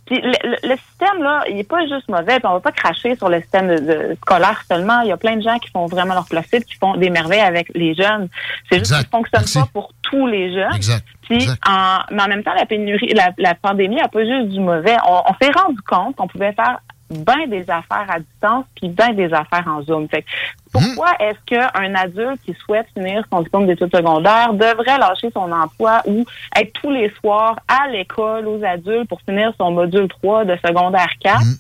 Puis 0.07 0.21
le, 0.21 0.75
système, 0.75 1.21
là, 1.21 1.43
il 1.49 1.55
n'est 1.57 1.63
pas 1.63 1.81
juste 1.81 2.07
mauvais. 2.07 2.39
Puis 2.39 2.45
on 2.45 2.53
va 2.53 2.59
pas 2.59 2.71
cracher 2.71 3.15
sur 3.15 3.29
le 3.29 3.41
système 3.41 3.67
de, 3.67 4.15
scolaire 4.21 4.63
seulement. 4.69 5.01
Il 5.01 5.09
y 5.09 5.11
a 5.11 5.17
plein 5.17 5.35
de 5.35 5.41
gens 5.41 5.59
qui 5.59 5.69
font 5.69 5.85
vraiment 5.85 6.13
leur 6.13 6.25
possible, 6.25 6.63
qui 6.63 6.75
font 6.75 6.95
des 6.95 7.09
merveilles 7.09 7.41
avec 7.41 7.69
les 7.75 7.93
jeunes. 7.93 8.29
C'est 8.71 8.79
juste 8.79 8.93
qu'ils 8.93 9.05
ne 9.05 9.23
fonctionne 9.23 9.63
pas 9.63 9.69
pour 9.71 9.91
tous 10.01 10.25
les 10.25 10.53
jeunes. 10.53 10.75
Exact. 10.75 11.05
Puis, 11.23 11.45
En, 11.67 11.99
mais 12.11 12.23
en 12.23 12.27
même 12.29 12.43
temps, 12.43 12.53
la 12.53 12.65
pénurie, 12.65 13.13
la, 13.13 13.55
pandémie 13.55 13.97
n'a 13.97 14.07
pas 14.07 14.23
juste 14.23 14.47
du 14.47 14.61
mauvais. 14.61 14.95
On, 15.05 15.23
on 15.29 15.33
s'est 15.41 15.51
rendu 15.51 15.81
compte 15.81 16.15
qu'on 16.15 16.27
pouvait 16.27 16.53
faire 16.53 16.79
bien 17.09 17.47
des 17.47 17.69
affaires 17.69 18.05
à 18.09 18.19
distance 18.19 18.65
puis 18.75 18.89
bien 18.89 19.13
des 19.13 19.33
affaires 19.33 19.65
en 19.67 19.81
Zoom. 19.81 20.07
Fait 20.09 20.25
pourquoi 20.71 21.11
hmm. 21.11 21.23
est-ce 21.23 21.39
qu'un 21.45 21.95
adulte 21.95 22.41
qui 22.45 22.53
souhaite 22.53 22.87
finir 22.93 23.23
son 23.31 23.41
diplôme 23.41 23.67
d'études 23.67 23.95
secondaires 23.95 24.53
devrait 24.53 24.97
lâcher 24.97 25.31
son 25.33 25.51
emploi 25.51 26.01
ou 26.05 26.25
être 26.55 26.73
tous 26.73 26.91
les 26.91 27.11
soirs 27.19 27.57
à 27.67 27.87
l'école 27.87 28.47
aux 28.47 28.63
adultes 28.63 29.07
pour 29.09 29.21
finir 29.21 29.53
son 29.57 29.71
module 29.71 30.07
3 30.07 30.45
de 30.45 30.57
secondaire 30.65 31.09
4? 31.21 31.39
Hmm. 31.39 31.53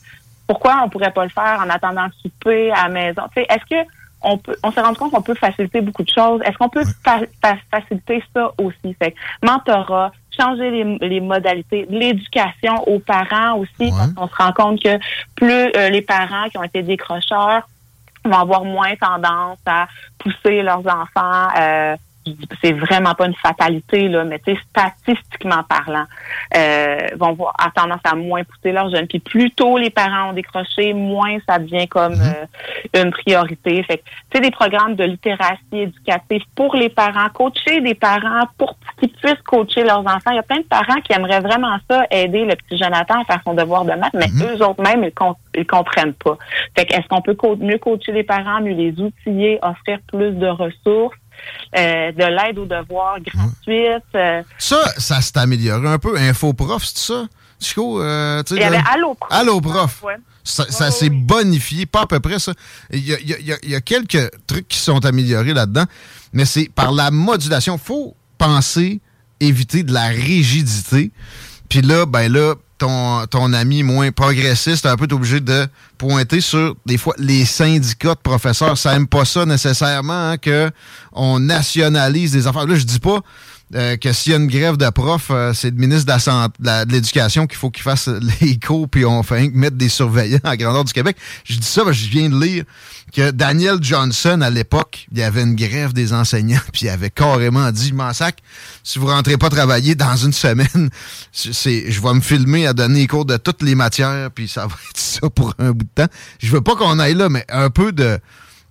Pourquoi 0.47 0.81
on 0.83 0.89
pourrait 0.89 1.11
pas 1.11 1.23
le 1.23 1.29
faire 1.29 1.61
en 1.65 1.69
attendant 1.69 2.05
le 2.05 2.11
souper 2.21 2.71
à 2.71 2.83
la 2.83 2.89
maison? 2.89 3.23
Est-ce 3.35 3.65
que 3.69 3.87
on 4.21 4.37
peut, 4.37 4.55
on 4.63 4.71
s'est 4.71 4.81
rendu 4.81 4.97
compte 4.97 5.11
qu'on 5.11 5.21
peut 5.21 5.35
faciliter 5.35 5.81
beaucoup 5.81 6.03
de 6.03 6.09
choses. 6.09 6.41
Est-ce 6.43 6.57
qu'on 6.57 6.69
peut 6.69 6.83
faciliter 7.71 8.23
ça 8.33 8.51
aussi? 8.57 8.95
Fait 8.95 9.13
mentorat, 9.43 10.11
changer 10.39 10.69
les, 10.71 10.97
les 11.07 11.19
modalités, 11.19 11.85
l'éducation 11.89 12.75
aux 12.87 12.99
parents 12.99 13.57
aussi, 13.57 13.91
parce 13.91 14.13
qu'on 14.13 14.27
se 14.27 14.35
rend 14.35 14.53
compte 14.53 14.83
que 14.83 14.97
plus 15.35 15.71
euh, 15.75 15.89
les 15.89 16.01
parents 16.01 16.47
qui 16.49 16.57
ont 16.57 16.63
été 16.63 16.83
décrocheurs 16.83 17.67
vont 18.25 18.37
avoir 18.37 18.63
moins 18.63 18.95
tendance 18.95 19.59
à 19.65 19.87
pousser 20.17 20.61
leurs 20.61 20.85
enfants 20.87 21.47
euh, 21.59 21.95
c'est 22.61 22.73
vraiment 22.73 23.13
pas 23.13 23.27
une 23.27 23.35
fatalité, 23.35 24.07
là, 24.07 24.23
mais 24.23 24.41
statistiquement 24.69 25.63
parlant, 25.67 26.05
euh, 26.55 26.97
vont 27.15 27.29
avoir 27.29 27.55
tendance 27.75 28.01
à 28.03 28.15
moins 28.15 28.43
pousser 28.43 28.71
leurs 28.71 28.89
jeunes. 28.89 29.07
Puis 29.07 29.19
plus 29.19 29.51
tôt 29.51 29.77
les 29.77 29.89
parents 29.89 30.29
ont 30.29 30.33
décroché, 30.33 30.93
moins 30.93 31.37
ça 31.47 31.59
devient 31.59 31.87
comme 31.87 32.15
mhm. 32.15 32.33
euh, 32.95 33.03
une 33.03 33.11
priorité. 33.11 33.83
Fait 33.83 34.03
que, 34.31 34.39
des 34.39 34.51
programmes 34.51 34.95
de 34.95 35.03
littératie 35.03 35.57
éducative 35.71 36.43
pour 36.55 36.75
les 36.75 36.89
parents, 36.89 37.29
coacher 37.33 37.81
des 37.81 37.95
parents 37.95 38.45
pour 38.57 38.77
qu'ils 38.99 39.11
puissent 39.11 39.41
coacher 39.45 39.83
leurs 39.83 40.01
enfants. 40.01 40.31
Il 40.31 40.35
y 40.35 40.39
a 40.39 40.43
plein 40.43 40.59
de 40.59 40.63
parents 40.63 41.01
qui 41.03 41.13
aimeraient 41.13 41.41
vraiment 41.41 41.77
ça, 41.89 42.05
aider 42.11 42.45
le 42.45 42.55
petit 42.55 42.77
Jonathan 42.77 43.21
à 43.21 43.25
faire 43.25 43.41
son 43.43 43.55
devoir 43.55 43.83
de 43.83 43.93
maths, 43.93 44.13
mais 44.13 44.27
mhm. 44.27 44.55
eux 44.55 44.65
autres 44.65 44.81
même, 44.81 45.03
ils, 45.03 45.13
ils 45.55 45.65
comprennent 45.65 46.13
pas. 46.13 46.37
Fait 46.77 46.85
que, 46.85 46.93
est-ce 46.93 47.07
qu'on 47.07 47.21
peut 47.21 47.35
mieux 47.59 47.79
coacher 47.79 48.11
les 48.11 48.23
parents, 48.23 48.61
mieux 48.61 48.73
les 48.73 48.99
outiller, 48.99 49.59
offrir 49.61 49.99
plus 50.07 50.31
de 50.33 50.47
ressources? 50.47 51.17
Euh, 51.75 52.11
de 52.11 52.23
l'aide 52.23 52.57
aux 52.57 52.65
devoirs 52.65 53.19
gratuite. 53.19 54.03
Euh. 54.15 54.41
Ça, 54.57 54.81
ça 54.97 55.21
s'est 55.21 55.37
amélioré 55.37 55.87
un 55.87 55.99
peu. 55.99 56.17
Infoprof, 56.17 56.85
c'est 56.85 56.97
ça? 56.97 57.27
Chico, 57.59 58.01
euh, 58.01 58.41
Il 58.51 58.57
y 58.57 58.63
avait 58.63 58.79
Alloprof. 58.93 59.29
Alloprof. 59.31 60.03
Ça, 60.43 60.91
s'est 60.91 61.09
bonifié, 61.09 61.85
pas 61.85 62.03
à 62.03 62.07
peu 62.07 62.21
près 62.21 62.39
ça. 62.39 62.53
Il 62.91 63.05
y, 63.05 63.75
a, 63.75 63.81
quelques 63.81 64.31
trucs 64.47 64.67
qui 64.69 64.77
sont 64.77 65.03
améliorés 65.05 65.53
là-dedans, 65.53 65.83
mais 66.31 66.45
c'est 66.45 66.69
par 66.73 66.93
la 66.93 67.11
modulation. 67.11 67.75
Il 67.75 67.85
faut 67.85 68.15
penser, 68.37 69.01
éviter 69.41 69.83
de 69.83 69.91
la 69.91 70.07
rigidité. 70.07 71.11
Puis 71.67 71.81
là, 71.81 72.05
ben 72.05 72.31
là, 72.31 72.55
ton, 72.77 73.25
ton 73.27 73.53
ami 73.53 73.83
moins 73.83 74.11
progressiste, 74.11 74.85
un 74.85 74.95
peu 74.95 75.07
obligé 75.11 75.39
de 75.39 75.67
pointer 75.97 76.41
sur, 76.41 76.75
des 76.85 76.97
fois, 76.97 77.15
les 77.17 77.45
syndicats 77.45 78.15
de 78.15 78.19
professeurs. 78.19 78.77
Ça 78.77 78.95
aime 78.95 79.07
pas 79.07 79.25
ça 79.25 79.45
nécessairement, 79.45 80.31
hein, 80.31 80.37
que 80.37 80.71
on 81.11 81.39
nationalise 81.39 82.31
des 82.31 82.47
affaires. 82.47 82.67
Là, 82.67 82.75
je 82.75 82.83
dis 82.83 82.99
pas 82.99 83.21
euh, 83.75 83.97
que 83.97 84.13
s'il 84.13 84.31
y 84.31 84.35
a 84.35 84.37
une 84.37 84.47
grève 84.47 84.77
de 84.77 84.89
profs, 84.89 85.29
euh, 85.29 85.51
c'est 85.53 85.71
le 85.71 85.75
ministre 85.75 86.05
de 86.05 86.91
l'Éducation 86.91 87.47
qu'il 87.47 87.57
faut 87.57 87.69
qu'il 87.69 87.83
fasse 87.83 88.07
les 88.41 88.57
cours, 88.57 88.87
puis 88.87 89.03
on 89.03 89.23
fait 89.23 89.49
mettre 89.49 89.75
des 89.75 89.89
surveillants 89.89 90.39
à 90.45 90.55
grandeur 90.55 90.85
du 90.85 90.93
Québec. 90.93 91.17
Je 91.43 91.57
dis 91.57 91.67
ça 91.67 91.83
parce 91.83 91.97
que 91.97 92.03
je 92.05 92.09
viens 92.09 92.29
de 92.29 92.39
lire 92.39 92.63
que 93.13 93.31
Daniel 93.31 93.79
Johnson, 93.81 94.39
à 94.39 94.49
l'époque, 94.49 95.07
il 95.11 95.17
y 95.17 95.23
avait 95.23 95.41
une 95.41 95.55
grève 95.55 95.91
des 95.91 96.13
enseignants, 96.13 96.61
puis 96.71 96.85
il 96.85 96.89
avait 96.89 97.09
carrément 97.09 97.69
dit, 97.73 97.91
Mansac, 97.91 98.37
si 98.83 98.99
vous 98.99 99.07
rentrez 99.07 99.35
pas 99.35 99.49
travailler 99.49 99.95
dans 99.95 100.15
une 100.15 100.33
semaine, 100.33 100.89
c'est, 101.33 101.91
je 101.91 102.01
vais 102.01 102.13
me 102.13 102.21
filmer 102.21 102.67
à 102.67 102.73
donner 102.73 103.01
les 103.01 103.07
cours 103.07 103.25
de 103.25 103.35
toutes 103.35 103.63
les 103.63 103.75
matières, 103.75 104.31
puis 104.31 104.47
ça 104.47 104.67
va 104.67 104.75
être 104.89 104.97
ça 104.97 105.29
pour 105.29 105.53
un 105.59 105.71
bout 105.71 105.83
de 105.83 106.03
temps. 106.03 106.11
Je 106.39 106.49
veux 106.51 106.61
pas 106.61 106.77
qu'on 106.77 106.99
aille 106.99 107.15
là, 107.15 107.27
mais 107.27 107.45
un 107.49 107.69
peu 107.69 107.91
de, 107.91 108.17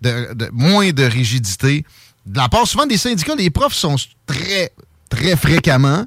de, 0.00 0.32
de 0.32 0.48
moins 0.54 0.90
de 0.92 1.04
rigidité. 1.04 1.84
De 2.24 2.38
la 2.38 2.48
part 2.48 2.66
souvent 2.66 2.86
des 2.86 2.96
syndicats, 2.96 3.36
les 3.36 3.50
profs 3.50 3.74
sont 3.74 3.96
très 4.26 4.72
très 5.08 5.36
fréquemment 5.36 6.04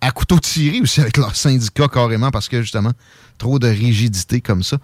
à 0.00 0.10
couteau 0.10 0.38
tiré 0.38 0.80
aussi 0.80 1.00
avec 1.00 1.16
leur 1.16 1.36
syndicat 1.36 1.86
carrément 1.86 2.30
parce 2.30 2.48
que 2.48 2.60
justement, 2.60 2.90
trop 3.38 3.58
de 3.58 3.68
rigidité 3.68 4.40
comme 4.40 4.62
ça. 4.62 4.76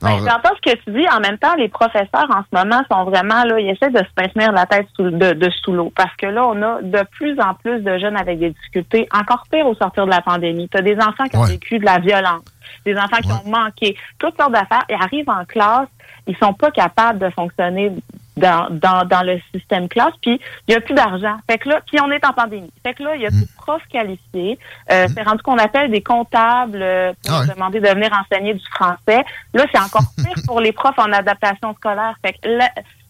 Ben, 0.00 0.18
j'entends 0.18 0.54
ce 0.62 0.70
que 0.70 0.76
tu 0.84 0.92
dis. 0.92 1.08
En 1.08 1.20
même 1.20 1.38
temps, 1.38 1.54
les 1.56 1.68
professeurs 1.68 2.28
en 2.30 2.42
ce 2.42 2.56
moment 2.56 2.82
sont 2.90 3.04
vraiment 3.04 3.42
là, 3.44 3.58
ils 3.58 3.70
essaient 3.70 3.90
de 3.90 3.98
se 3.98 4.12
maintenir 4.16 4.52
la 4.52 4.66
tête 4.66 4.86
sous, 4.94 5.10
de, 5.10 5.50
sous 5.62 5.72
l'eau 5.72 5.92
parce 5.96 6.14
que 6.16 6.26
là, 6.26 6.46
on 6.46 6.62
a 6.62 6.82
de 6.82 7.02
plus 7.10 7.38
en 7.40 7.54
plus 7.54 7.80
de 7.80 7.98
jeunes 7.98 8.16
avec 8.16 8.38
des 8.38 8.50
difficultés, 8.50 9.08
encore 9.12 9.44
pire 9.50 9.66
au 9.66 9.74
sortir 9.74 10.04
de 10.04 10.10
la 10.10 10.20
pandémie. 10.20 10.68
Tu 10.68 10.76
as 10.76 10.82
des 10.82 10.96
enfants 10.96 11.24
qui 11.28 11.36
ont 11.36 11.44
vécu 11.44 11.78
de 11.78 11.84
la 11.84 11.98
violence, 11.98 12.42
des 12.84 12.96
enfants 12.96 13.20
qui 13.22 13.32
ont 13.32 13.50
manqué, 13.50 13.96
toutes 14.18 14.36
sortes 14.38 14.52
d'affaires. 14.52 14.84
Ils 14.88 14.94
arrivent 14.94 15.30
en 15.30 15.44
classe, 15.44 15.88
ils 16.28 16.36
sont 16.36 16.52
pas 16.52 16.70
capables 16.70 17.18
de 17.18 17.30
fonctionner 17.30 17.90
dans, 18.38 18.68
dans, 18.70 19.04
dans 19.04 19.22
le 19.22 19.40
système 19.54 19.88
classe, 19.88 20.14
puis 20.22 20.40
il 20.66 20.74
y 20.74 20.76
a 20.76 20.80
plus 20.80 20.94
d'argent. 20.94 21.36
Fait 21.48 21.58
que 21.58 21.68
là, 21.68 21.80
puis 21.86 22.00
on 22.00 22.10
est 22.10 22.24
en 22.24 22.32
pandémie. 22.32 22.72
Fait 22.82 22.94
que 22.94 23.02
là, 23.02 23.16
il 23.16 23.22
y 23.22 23.26
a 23.26 23.30
plus 23.30 23.40
de 23.40 23.56
profs 23.56 23.86
qualifiés. 23.90 24.58
Euh, 24.90 25.06
mm. 25.06 25.12
C'est 25.14 25.22
rendu 25.22 25.42
qu'on 25.42 25.58
appelle 25.58 25.90
des 25.90 26.02
comptables 26.02 26.80
euh, 26.82 27.12
pour 27.24 27.36
ah 27.36 27.46
demander 27.46 27.80
de 27.80 27.88
venir 27.88 28.10
enseigner 28.12 28.54
du 28.54 28.64
français. 28.72 29.24
Là, 29.54 29.64
c'est 29.72 29.80
encore 29.80 30.04
pire 30.16 30.42
pour 30.46 30.60
les 30.60 30.72
profs 30.72 30.98
en 30.98 31.12
adaptation 31.12 31.74
scolaire. 31.74 32.14
Fait 32.24 32.32
que 32.32 32.48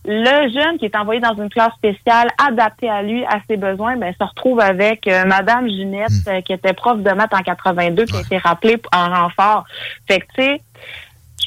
le, 0.05 0.53
jeune 0.53 0.79
qui 0.79 0.87
est 0.87 0.97
envoyé 0.97 1.21
dans 1.21 1.35
une 1.35 1.51
classe 1.51 1.75
spéciale 1.75 2.29
adaptée 2.39 2.89
à 2.89 3.03
lui, 3.03 3.25
à 3.27 3.41
ses 3.49 3.57
besoins, 3.57 3.97
ben, 3.97 4.15
se 4.19 4.25
retrouve 4.25 4.61
avec 4.61 5.07
euh, 5.07 5.25
Madame 5.25 5.69
Ginette, 5.69 6.11
mm. 6.11 6.29
euh, 6.29 6.41
qui 6.41 6.53
était 6.53 6.73
prof 6.73 7.01
de 7.01 7.11
maths 7.11 7.35
en 7.35 7.43
82, 7.43 8.07
qui 8.07 8.17
a 8.17 8.21
été 8.21 8.39
rappelée 8.39 8.81
en 8.93 9.09
renfort. 9.09 9.65
Fait 10.07 10.21
que, 10.21 10.27
tu 10.35 10.43
sais, 10.43 10.63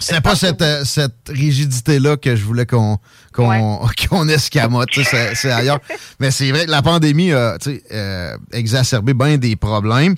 c'est 0.01 0.21
pas 0.21 0.35
cette, 0.35 0.61
euh, 0.61 0.83
cette 0.83 1.29
rigidité-là 1.29 2.17
que 2.17 2.35
je 2.35 2.43
voulais 2.43 2.65
qu'on 2.65 2.97
qu'on 4.09 4.27
escamote. 4.27 4.89
C'est 5.33 5.51
ailleurs. 5.51 5.79
Mais 6.19 6.31
c'est 6.31 6.51
vrai 6.51 6.65
que 6.65 6.71
la 6.71 6.81
pandémie 6.81 7.31
a 7.31 7.57
euh, 7.91 8.37
exacerbé 8.51 9.13
bien 9.13 9.37
des 9.37 9.55
problèmes. 9.55 10.15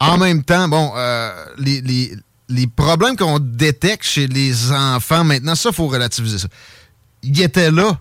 En 0.00 0.18
même 0.18 0.42
temps, 0.42 0.68
bon, 0.68 0.92
euh, 0.96 1.30
les, 1.58 1.80
les, 1.80 2.12
les, 2.48 2.66
problèmes 2.66 3.16
qu'on 3.16 3.38
détecte 3.38 4.04
chez 4.04 4.26
les 4.26 4.72
enfants 4.72 5.22
maintenant, 5.22 5.54
ça, 5.54 5.68
il 5.70 5.74
faut 5.74 5.86
relativiser 5.86 6.38
ça. 6.38 6.48
Ils 7.22 7.40
étaient 7.40 7.70
là 7.70 7.96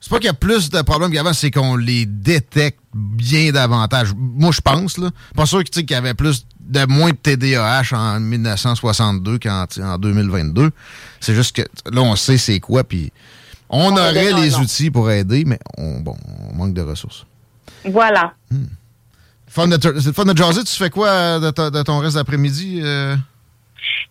c'est 0.00 0.08
pas 0.08 0.16
qu'il 0.16 0.26
y 0.26 0.30
a 0.30 0.34
plus 0.34 0.70
de 0.70 0.80
problèmes 0.80 1.12
qu'avant, 1.12 1.34
c'est 1.34 1.50
qu'on 1.50 1.76
les 1.76 2.06
détecte 2.06 2.80
bien 2.94 3.52
davantage. 3.52 4.14
Moi, 4.16 4.50
je 4.50 4.62
pense, 4.62 4.96
là. 4.96 5.10
Pas 5.34 5.44
sûr 5.44 5.62
qu'il 5.62 5.90
y 5.90 5.94
avait 5.94 6.14
plus 6.14 6.46
de 6.58 6.86
moins 6.86 7.10
de 7.10 7.16
TDAH 7.16 7.92
en 7.92 8.18
1962 8.18 9.38
qu'en 9.38 9.66
2022. 9.98 10.70
C'est 11.20 11.34
juste 11.34 11.54
que 11.54 11.62
là, 11.92 12.00
on 12.00 12.16
sait 12.16 12.38
c'est 12.38 12.60
quoi, 12.60 12.82
puis 12.82 13.12
on, 13.70 13.92
aurait 13.92 14.32
les 14.32 14.56
outils 14.56 14.90
pour 14.90 15.10
aider, 15.10 15.44
mais 15.46 15.58
on, 15.78 16.00
bon, 16.00 16.16
on 16.50 16.54
manque 16.54 16.74
de 16.74 16.82
ressources. 16.82 17.26
Voilà. 17.84 18.34
Hmm. 18.50 18.66
C'est 19.48 20.14
fun 20.14 20.24
de 20.24 20.36
jaser. 20.36 20.64
Tu 20.64 20.76
fais 20.76 20.90
quoi 20.90 21.40
de, 21.40 21.82
ton 21.82 21.98
reste 21.98 22.16
d'après-midi? 22.16 22.80
Euh? 22.82 23.16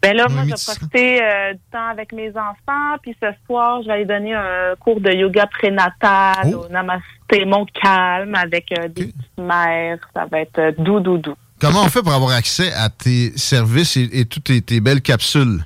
Ben 0.02 0.16
là, 0.16 0.28
moi, 0.30 0.44
je 0.44 0.50
vais 0.50 0.76
profiter 0.76 1.22
euh, 1.22 1.54
du 1.54 1.60
temps 1.72 1.88
avec 1.90 2.14
mes 2.14 2.30
enfants. 2.30 2.98
Puis 3.02 3.16
ce 3.22 3.28
soir, 3.46 3.82
je 3.82 3.88
vais 3.88 3.94
aller 3.94 4.06
donner 4.06 4.34
un 4.34 4.76
cours 4.80 5.00
de 5.02 5.12
yoga 5.12 5.48
prénatal 5.48 6.54
oh. 6.54 6.66
au 6.66 6.70
Namasté 6.70 7.46
Mon 7.46 7.66
Calme 7.66 8.36
avec 8.36 8.72
euh, 8.72 8.88
des 8.88 9.08
petites 9.08 9.38
mères. 9.38 10.00
Ça 10.16 10.26
va 10.26 10.42
être 10.42 10.60
euh, 10.60 10.72
doux, 10.78 11.00
doux, 11.00 11.18
doux. 11.18 11.36
Comment 11.60 11.84
on 11.84 11.90
fait 11.90 12.02
pour 12.02 12.14
avoir 12.14 12.32
accès 12.32 12.72
à 12.74 12.90
tes 12.90 13.38
services 13.38 13.98
et, 13.98 14.26
toutes 14.26 14.66
tes, 14.66 14.80
belles 14.80 15.02
capsules 15.02 15.66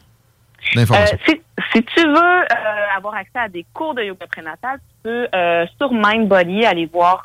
d'information? 0.75 1.17
Si, 1.27 1.39
si, 1.71 1.83
tu 1.83 2.07
veux 2.07 2.45
avoir 2.95 3.15
accès 3.15 3.39
à 3.39 3.49
des 3.49 3.65
cours 3.73 3.93
de 3.93 4.03
yoga 4.03 4.25
prénatal, 4.27 4.79
tu 4.79 5.09
peux 5.09 5.27
sur 5.77 5.91
MindBody 5.91 6.65
aller 6.65 6.85
voir 6.85 7.21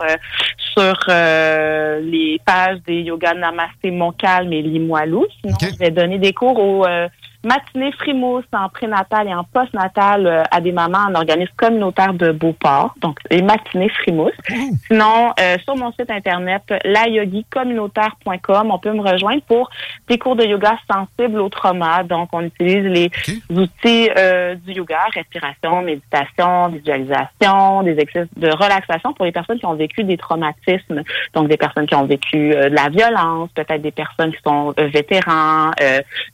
sur 0.78 0.96
euh, 1.08 2.00
les 2.00 2.38
pages 2.44 2.78
des 2.86 3.00
Yoga 3.02 3.34
Namasté 3.34 3.90
Mon 3.90 4.12
Calme 4.12 4.52
et 4.52 4.62
Limoilou. 4.62 5.26
Sinon, 5.40 5.56
je 5.60 5.78
vais 5.78 5.90
donner 5.90 6.18
des 6.18 6.32
cours 6.32 6.58
au 6.58 6.86
euh, 6.86 7.08
matinée 7.44 7.92
frimousse 7.92 8.44
en 8.53 8.68
prénatal 8.68 9.29
et 9.29 9.35
en 9.35 9.44
postnatal 9.44 10.27
euh, 10.27 10.42
à 10.51 10.61
des 10.61 10.72
mamans 10.72 11.07
en 11.09 11.14
organisme 11.14 11.53
communautaire 11.57 12.12
de 12.12 12.33
Beauport, 12.33 12.94
donc 13.01 13.18
les 13.31 13.42
matinées 13.42 13.88
frimousse. 13.90 14.33
Mmh. 14.51 14.55
Sinon, 14.88 15.33
euh, 15.40 15.57
sur 15.64 15.77
mon 15.77 15.92
site 15.92 16.11
internet, 16.11 16.62
layogicommunautaire.com, 16.85 18.70
on 18.70 18.79
peut 18.79 18.92
me 18.92 19.03
rejoindre 19.03 19.42
pour 19.42 19.70
des 20.09 20.18
cours 20.18 20.35
de 20.35 20.44
yoga 20.44 20.77
sensibles 20.90 21.38
au 21.38 21.48
trauma. 21.48 22.03
Donc, 22.03 22.31
on 22.33 22.42
utilise 22.42 22.85
les 22.85 23.11
outils 23.51 24.11
euh, 24.18 24.57
du 24.57 24.72
yoga, 24.72 25.05
respiration, 25.14 25.83
méditation, 25.83 26.68
visualisation, 26.68 27.83
des 27.83 27.98
exercices 27.98 28.35
de 28.37 28.48
relaxation 28.48 29.12
pour 29.12 29.24
les 29.24 29.33
personnes 29.33 29.59
qui 29.59 29.66
ont 29.66 29.74
vécu 29.74 30.03
des 30.03 30.16
traumatismes. 30.16 31.03
Donc, 31.35 31.48
des 31.48 31.57
personnes 31.57 31.87
qui 31.87 31.94
ont 31.94 32.07
vécu 32.07 32.51
de 32.51 32.74
la 32.74 32.88
violence, 32.88 33.51
peut-être 33.55 33.83
des 33.83 33.92
personnes 33.92 34.33
qui 34.33 34.42
sont 34.44 34.74
vétérans, 34.77 35.70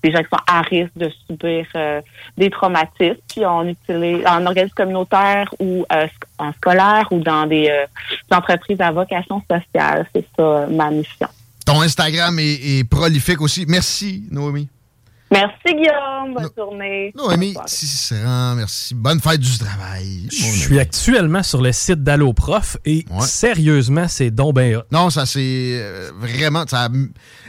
des 0.02 0.10
gens 0.10 0.20
qui 0.20 0.28
sont 0.30 0.44
à 0.46 0.62
risque 0.62 0.93
de 0.96 1.10
subir 1.26 1.66
euh, 1.76 2.00
des 2.36 2.50
traumatismes. 2.50 3.20
Puis 3.28 3.44
on 3.44 3.68
utilise 3.68 4.24
en 4.26 4.44
organisme 4.46 4.74
communautaire 4.74 5.52
ou 5.58 5.84
euh, 5.92 6.06
en 6.38 6.52
scolaire 6.52 7.08
ou 7.10 7.20
dans 7.20 7.46
des, 7.46 7.68
euh, 7.68 7.86
entreprises 8.34 8.80
à 8.80 8.90
vocation 8.90 9.42
sociale. 9.50 10.06
C'est 10.14 10.26
ça 10.36 10.66
ma 10.70 10.90
mission. 10.90 11.28
Ton 11.66 11.80
Instagram 11.80 12.38
est, 12.38 12.88
prolifique 12.88 13.40
aussi. 13.40 13.64
Merci, 13.66 14.24
Noémie. 14.30 14.68
Merci 15.34 15.76
Guillaume, 15.76 16.34
bonne 16.34 16.48
journée. 16.56 17.12
Noémie 17.16 17.54
Cicéran, 17.66 18.54
merci. 18.54 18.94
Bonne 18.94 19.20
fête 19.20 19.40
du 19.40 19.58
travail. 19.58 20.28
Je 20.30 20.36
suis 20.36 20.78
actuellement 20.78 21.42
sur 21.42 21.60
le 21.60 21.72
site 21.72 22.04
d'AlloProf 22.04 22.76
et 22.84 23.04
sérieusement, 23.20 24.06
c'est 24.06 24.30
donc 24.30 24.54
bien 24.54 24.82
Non, 24.92 25.10
ça 25.10 25.26
c'est 25.26 25.82
vraiment, 26.20 26.64
ça 26.68 26.88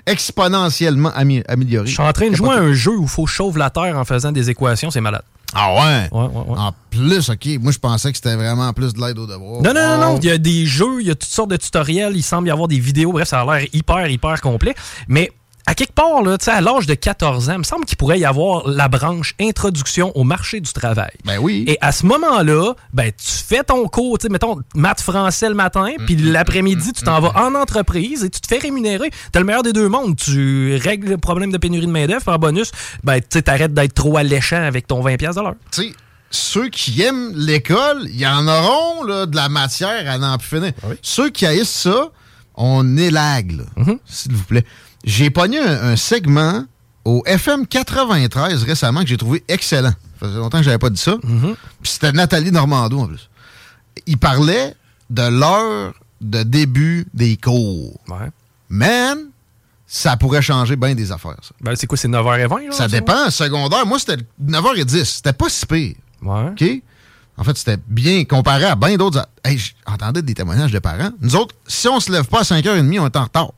exponentiellement 0.07 1.11
amélioré. 1.47 1.85
Je 1.85 1.93
suis 1.93 2.01
en 2.01 2.11
train 2.11 2.29
de 2.29 2.35
jouer 2.35 2.55
à 2.55 2.59
un 2.59 2.73
jeu 2.73 2.97
où 2.97 3.03
il 3.03 3.07
faut 3.07 3.27
chauffer 3.27 3.59
la 3.59 3.69
Terre 3.69 3.97
en 3.97 4.03
faisant 4.03 4.31
des 4.31 4.49
équations, 4.49 4.89
c'est 4.89 5.01
malade. 5.01 5.23
Ah 5.53 5.73
ouais? 5.73 6.09
En 6.11 6.71
plus, 6.89 7.29
OK. 7.29 7.47
Moi, 7.61 7.71
je 7.71 7.79
pensais 7.79 8.11
que 8.11 8.17
c'était 8.17 8.35
vraiment 8.35 8.73
plus 8.73 8.93
de 8.93 8.99
l'aide 8.99 9.17
au 9.19 9.27
devoir. 9.27 9.61
Non, 9.61 9.73
non, 9.73 9.97
non, 9.97 9.97
non. 9.97 10.19
Il 10.21 10.25
y 10.25 10.31
a 10.31 10.37
des 10.37 10.65
jeux, 10.65 11.01
il 11.01 11.07
y 11.07 11.11
a 11.11 11.15
toutes 11.15 11.29
sortes 11.29 11.51
de 11.51 11.55
tutoriels, 11.55 12.13
il 12.15 12.23
semble 12.23 12.47
y 12.47 12.51
avoir 12.51 12.67
des 12.67 12.79
vidéos. 12.79 13.13
Bref, 13.13 13.29
ça 13.29 13.41
a 13.41 13.45
l'air 13.45 13.67
hyper, 13.71 14.09
hyper 14.09 14.41
complet. 14.41 14.75
Mais 15.07 15.31
à 15.67 15.73
quelque 15.73 15.93
part, 15.93 16.21
là, 16.21 16.37
à 16.45 16.61
l'âge 16.61 16.85
de 16.85 16.93
14 16.93 17.49
ans, 17.49 17.53
il 17.53 17.59
me 17.59 17.63
semble 17.63 17.85
qu'il 17.85 17.97
pourrait 17.97 18.19
y 18.19 18.25
avoir 18.25 18.67
la 18.67 18.87
branche 18.87 19.33
introduction 19.41 20.11
au 20.15 20.23
marché 20.23 20.59
du 20.59 20.71
travail. 20.71 21.11
Ben 21.23 21.39
oui. 21.39 21.65
Et 21.67 21.77
à 21.81 21.91
ce 21.91 22.05
moment-là, 22.05 22.73
ben, 22.93 23.11
tu 23.11 23.31
fais 23.31 23.63
ton 23.63 23.87
cours, 23.87 24.17
mettons, 24.29 24.59
maths 24.75 25.01
français 25.01 25.49
le 25.49 25.55
matin, 25.55 25.89
mm, 25.97 26.05
puis 26.05 26.17
mm, 26.17 26.31
l'après-midi, 26.31 26.89
mm, 26.89 26.93
tu 26.93 27.03
t'en 27.03 27.19
vas 27.19 27.33
en 27.35 27.55
entreprise 27.55 28.23
et 28.23 28.29
tu 28.29 28.41
te 28.41 28.47
fais 28.47 28.59
rémunérer. 28.59 29.09
Tu 29.09 29.37
as 29.37 29.39
le 29.39 29.45
meilleur 29.45 29.63
des 29.63 29.73
deux 29.73 29.89
mondes. 29.89 30.15
Tu 30.15 30.75
règles 30.75 31.09
le 31.09 31.17
problème 31.17 31.51
de 31.51 31.57
pénurie 31.57 31.87
de 31.87 31.91
main-d'œuvre, 31.91 32.31
en 32.31 32.37
bonus, 32.37 32.71
ben, 33.03 33.19
tu 33.27 33.41
arrêtes 33.47 33.73
d'être 33.73 33.93
trop 33.93 34.17
alléchant 34.17 34.61
avec 34.61 34.85
ton 34.85 35.03
20$ 35.03 35.17
de 35.17 35.41
l'heure. 35.41 35.55
Tu 35.71 35.81
sais, 35.81 35.93
ceux 36.29 36.69
qui 36.69 37.01
aiment 37.01 37.31
l'école, 37.35 38.03
il 38.05 38.19
y 38.19 38.27
en 38.27 38.47
auront 38.47 39.03
là, 39.03 39.25
de 39.25 39.35
la 39.35 39.49
matière 39.49 40.09
à 40.09 40.17
n'en 40.17 40.37
plus 40.37 40.57
finir. 40.57 40.73
Ah 40.83 40.87
ceux 41.01 41.29
qui 41.29 41.45
haïssent 41.45 41.69
ça, 41.69 42.09
on 42.55 42.97
élague, 42.97 43.61
mm-hmm. 43.77 43.97
s'il 44.05 44.33
vous 44.33 44.43
plaît. 44.43 44.65
J'ai 45.05 45.29
pogné 45.29 45.59
un, 45.59 45.95
segment 45.95 46.65
au 47.05 47.23
FM 47.25 47.67
93 47.67 48.63
récemment 48.63 49.01
que 49.01 49.07
j'ai 49.07 49.17
trouvé 49.17 49.43
excellent. 49.47 49.93
Ça 50.19 50.27
faisait 50.27 50.39
longtemps 50.39 50.57
que 50.57 50.63
j'avais 50.63 50.79
pas 50.79 50.89
dit 50.89 51.01
ça. 51.01 51.15
Mm-hmm. 51.15 51.55
Puis 51.81 51.91
c'était 51.91 52.11
Nathalie 52.11 52.51
Normando 52.51 52.99
en 52.99 53.07
plus. 53.07 53.29
Il 54.07 54.17
parlait 54.17 54.75
de 55.09 55.21
l'heure 55.21 55.93
de 56.21 56.43
début 56.43 57.05
des 57.13 57.37
cours. 57.37 57.99
Ouais. 58.07 58.31
Man, 58.69 59.19
ça 59.85 60.17
pourrait 60.17 60.41
changer 60.41 60.75
bien 60.75 60.95
des 60.95 61.11
affaires. 61.11 61.37
Ça. 61.41 61.53
Ben, 61.61 61.75
c'est 61.75 61.85
quoi, 61.85 61.97
c'est 61.97 62.07
9h20? 62.07 62.67
Là, 62.67 62.71
ça 62.71 62.87
dépend. 62.87 63.29
Secondaire, 63.29 63.85
moi, 63.85 63.99
c'était 63.99 64.23
9h10. 64.43 65.05
C'était 65.05 65.33
pas 65.33 65.49
si 65.49 65.65
pire. 65.65 65.95
Ouais. 66.23 66.49
OK? 66.49 66.81
En 67.37 67.43
fait, 67.43 67.57
c'était 67.57 67.77
bien 67.87 68.23
comparé 68.23 68.65
à 68.65 68.75
bien 68.75 68.95
d'autres. 68.95 69.27
Hey, 69.43 69.61
j'entendais 69.87 70.21
des 70.21 70.33
témoignages 70.33 70.71
de 70.71 70.79
parents. 70.79 71.11
Nous 71.21 71.35
autres, 71.35 71.53
si 71.67 71.87
on 71.87 71.99
se 71.99 72.11
lève 72.11 72.25
pas 72.25 72.39
à 72.39 72.43
5h30, 72.43 72.99
on 72.99 73.05
est 73.05 73.15
en 73.15 73.23
retard. 73.23 73.51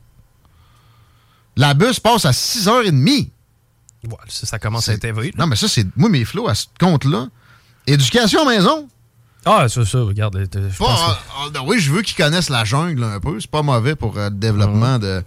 La 1.58 1.74
bus 1.74 1.98
passe 1.98 2.24
à 2.24 2.30
6h30. 2.30 3.28
Ouais, 4.04 4.16
ça, 4.28 4.46
ça 4.46 4.58
commence 4.60 4.88
à 4.88 4.92
être 4.92 5.04
évolué. 5.04 5.34
Non, 5.36 5.48
mais 5.48 5.56
ça, 5.56 5.66
c'est. 5.66 5.84
Moi, 5.96 6.08
mes 6.08 6.24
flots 6.24 6.48
à 6.48 6.54
ce 6.54 6.66
compte-là. 6.78 7.26
Éducation 7.86 8.46
maison. 8.46 8.88
Ah, 9.44 9.66
c'est 9.68 9.84
ça, 9.84 9.98
regarde. 9.98 10.38
Je 10.54 10.58
ah, 10.80 11.18
oui, 11.66 11.80
je 11.80 11.90
veux 11.90 12.02
qu'ils 12.02 12.16
connaissent 12.16 12.48
la 12.48 12.64
jungle 12.64 13.02
un 13.02 13.18
peu. 13.18 13.40
C'est 13.40 13.50
pas 13.50 13.62
mauvais 13.62 13.96
pour 13.96 14.16
euh, 14.16 14.30
le 14.30 14.36
développement 14.36 15.00
de. 15.00 15.22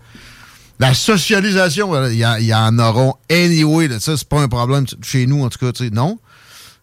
La 0.80 0.94
socialisation, 0.94 2.08
il 2.08 2.17
y, 2.17 2.54
en 2.56 2.80
auront 2.80 3.15
anyway. 3.30 4.00
ça, 4.00 4.17
c'est 4.17 4.28
pas 4.28 4.39
un 4.39 4.48
problème 4.48 4.86
chez 5.04 5.28
nous, 5.28 5.44
en 5.44 5.50
tout 5.50 5.60
cas. 5.60 5.72
Non. 5.91 6.17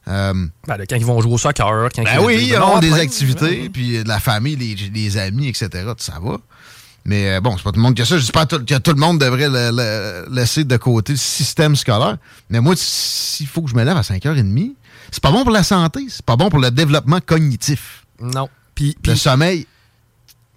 Euh, 0.08 0.34
ben, 0.66 0.78
quand 0.88 0.96
ils 0.96 1.06
vont 1.06 1.20
jouer 1.20 1.32
au 1.32 1.38
soccer. 1.38 1.88
Quand 1.94 2.04
ben 2.04 2.20
oui, 2.20 2.48
ils 2.50 2.56
auront 2.56 2.80
des 2.80 2.92
activités, 2.92 3.68
puis 3.70 4.04
la 4.04 4.20
famille, 4.20 4.56
les, 4.56 4.74
les 4.74 5.16
amis, 5.16 5.48
etc. 5.48 5.68
Ça 5.96 6.18
va. 6.22 6.36
Mais 7.08 7.30
euh, 7.30 7.40
bon, 7.40 7.56
c'est 7.56 7.62
pas 7.62 7.72
tout 7.72 7.78
le 7.78 7.82
monde 7.82 7.94
qui 7.94 8.02
a 8.02 8.04
ça. 8.04 8.18
Je 8.18 8.24
dis 8.26 8.32
pas 8.32 8.44
que 8.44 8.78
tout 8.78 8.90
le 8.90 9.00
monde 9.00 9.18
devrait 9.18 9.48
laisser 10.30 10.64
de 10.64 10.76
côté 10.76 11.14
le 11.14 11.18
système 11.18 11.74
scolaire. 11.74 12.18
Mais 12.50 12.60
moi, 12.60 12.74
s'il 12.76 13.46
faut 13.46 13.62
que 13.62 13.70
je 13.70 13.74
me 13.74 13.82
lève 13.82 13.96
à 13.96 14.02
5h30, 14.02 14.74
c'est 15.10 15.22
pas 15.22 15.30
bon 15.30 15.42
pour 15.42 15.50
la 15.50 15.62
santé. 15.62 16.04
C'est 16.10 16.24
pas 16.24 16.36
bon 16.36 16.50
pour 16.50 16.58
le 16.58 16.70
développement 16.70 17.20
cognitif. 17.24 18.04
Non. 18.20 18.50
Puis, 18.74 18.94
le 19.06 19.14
sommeil, 19.14 19.66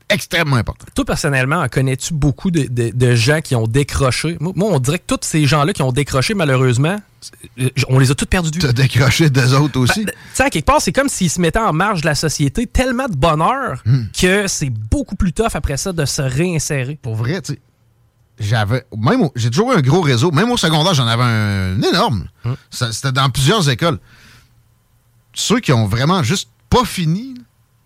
extrêmement 0.09 0.57
important. 0.57 0.85
Toi, 0.93 1.05
personnellement, 1.05 1.65
connais-tu 1.69 2.13
beaucoup 2.13 2.51
de, 2.51 3.15
gens 3.15 3.39
qui 3.39 3.55
ont 3.55 3.65
décroché? 3.65 4.35
Moi, 4.41 4.53
on 4.57 4.79
dirait 4.79 4.99
que 4.99 5.07
tous 5.07 5.25
ces 5.25 5.45
gens-là 5.45 5.71
qui 5.71 5.83
ont 5.83 5.93
décroché, 5.93 6.33
malheureusement, 6.33 6.99
on 7.87 7.99
les 7.99 8.11
a 8.11 8.15
tous 8.15 8.25
perdus 8.25 8.51
du 8.51 8.65
as 8.65 8.73
décroché 8.73 9.29
des 9.29 9.53
autres 9.53 9.79
aussi? 9.79 10.05
Ben, 10.05 10.13
tu 10.13 10.19
sais, 10.33 10.43
à 10.43 10.49
quelque 10.49 10.65
part, 10.65 10.81
c'est 10.81 10.91
comme 10.91 11.09
s'ils 11.09 11.29
se 11.29 11.39
mettaient 11.39 11.59
en 11.59 11.73
marge 11.73 12.01
de 12.01 12.07
la 12.07 12.15
société 12.15 12.67
tellement 12.67 13.07
de 13.07 13.15
bonheur 13.15 13.81
hmm. 13.85 14.05
que 14.19 14.47
c'est 14.47 14.69
beaucoup 14.69 15.15
plus 15.15 15.33
tough 15.33 15.51
après 15.53 15.77
ça 15.77 15.93
de 15.93 16.05
se 16.05 16.21
réinsérer. 16.21 16.97
Pour 17.01 17.15
vrai, 17.15 17.41
tu 17.41 17.53
sais, 17.53 17.59
j'avais 18.39 18.85
même 18.97 19.29
j'ai 19.35 19.49
toujours 19.51 19.73
eu 19.73 19.75
un 19.75 19.81
gros 19.81 20.01
réseau 20.01 20.31
même 20.31 20.49
au 20.49 20.57
secondaire 20.57 20.95
j'en 20.95 21.05
avais 21.05 21.21
un, 21.21 21.79
énorme 21.79 22.25
hmm. 22.43 22.53
c'était 22.71 23.11
dans 23.11 23.29
plusieurs 23.29 23.69
écoles 23.69 23.99
ceux 25.33 25.59
qui 25.59 25.71
ont 25.73 25.85
vraiment 25.85 26.23
juste 26.23 26.49
pas 26.67 26.83
fini 26.83 27.35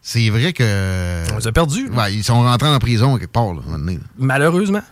c'est 0.08 0.30
vrai 0.30 0.54
que. 0.54 1.34
On 1.34 1.38
les 1.38 1.48
a 1.48 1.52
perdus. 1.52 1.90
Ouais, 1.90 2.14
ils 2.14 2.24
sont 2.24 2.40
rentrés 2.40 2.68
en 2.68 2.78
prison 2.78 3.18
quelque 3.18 3.32
part, 3.32 3.56
là, 3.56 3.62
Malheureusement. 4.20 4.84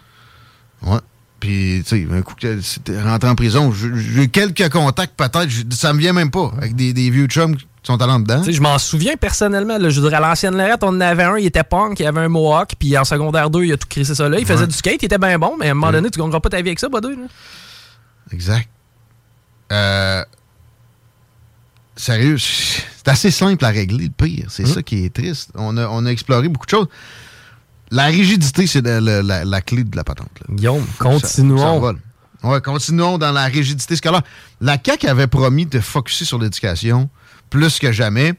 Ouais. 0.82 0.98
Puis, 1.44 1.84
tu 1.86 2.08
sais, 2.08 2.08
un 2.10 2.22
coup 2.22 2.36
que 2.40 2.58
rentré 3.04 3.30
en 3.30 3.36
prison, 3.36 3.74
j'ai 3.74 4.30
quelques 4.30 4.70
contacts 4.70 5.14
peut-être, 5.18 5.50
ça 5.72 5.92
me 5.92 6.00
vient 6.00 6.14
même 6.14 6.32
pas, 6.32 6.50
avec 6.56 6.74
des, 6.74 7.10
vieux 7.10 7.26
chums 7.26 7.58
qui 7.58 7.66
sont 7.84 8.02
allés 8.02 8.24
dedans. 8.24 8.44
Je 8.50 8.62
m'en 8.62 8.78
souviens 8.78 9.18
personnellement, 9.18 9.78
là, 9.78 9.90
je 9.90 10.00
dirais 10.00 10.16
à 10.16 10.22
l'ancienne 10.22 10.56
Lorette, 10.56 10.86
on 10.86 10.88
en 10.88 11.02
avait 11.02 11.24
un, 11.24 11.38
il 11.38 11.46
était 11.46 11.66
punk, 11.66 12.00
il 12.00 12.06
avait 12.06 12.22
un 12.22 12.30
mohawk, 12.30 12.76
puis 12.80 12.98
en 12.98 13.04
secondaire 13.04 13.50
2, 13.50 13.66
il 13.66 13.74
a 13.74 13.78
tout 13.78 13.90
crissé 13.90 14.16
ça 14.16 14.30
là. 14.30 14.40
Il 14.40 14.46
faisait 14.46 14.66
du 14.66 14.74
skate, 14.74 15.02
il 15.02 15.06
était 15.08 15.18
bien 15.18 15.38
bon, 15.38 15.58
mais 15.60 15.68
à 15.68 15.72
un 15.72 15.74
moment 15.74 15.92
donné, 15.92 16.10
tu 16.10 16.18
gagneras 16.18 16.40
pas 16.40 16.48
ta 16.48 16.62
vie 16.62 16.70
avec 16.70 16.80
ça, 16.80 16.90
pas 16.90 17.02
deux. 17.02 17.18
Exact. 18.32 18.70
Euh, 19.74 20.24
sérieux, 21.98 22.38
c'est 22.40 23.08
assez 23.08 23.32
simple 23.32 23.66
à 23.66 23.68
régler, 23.68 24.06
le 24.06 24.26
pire. 24.26 24.46
C'est 24.48 24.64
hum. 24.64 24.76
ça 24.76 24.82
qui 24.82 25.04
est 25.04 25.14
triste. 25.14 25.52
On 25.56 25.76
a, 25.76 25.90
on 25.90 26.06
a 26.06 26.10
exploré 26.10 26.48
beaucoup 26.48 26.68
de 26.68 26.72
choses. 26.72 26.88
La 27.92 28.06
rigidité, 28.06 28.66
c'est 28.68 28.82
la, 28.82 29.62
clé 29.62 29.84
de 29.84 29.96
la 29.96 30.04
patente. 30.04 30.30
Guillaume, 30.50 30.86
continuons. 30.98 31.96
ouais, 32.44 32.62
continuons 32.62 33.18
dans 33.18 33.32
la 33.32 33.46
rigidité 33.46 33.96
scolaire. 33.96 34.24
La 34.62 34.78
CAQ 34.84 35.08
avait 35.08 35.28
promis 35.28 35.66
de 35.66 35.80
focuser 35.80 36.26
sur 36.26 36.40
l'éducation 36.40 37.10
plus 37.50 37.80
que 37.80 37.92
jamais. 37.92 38.34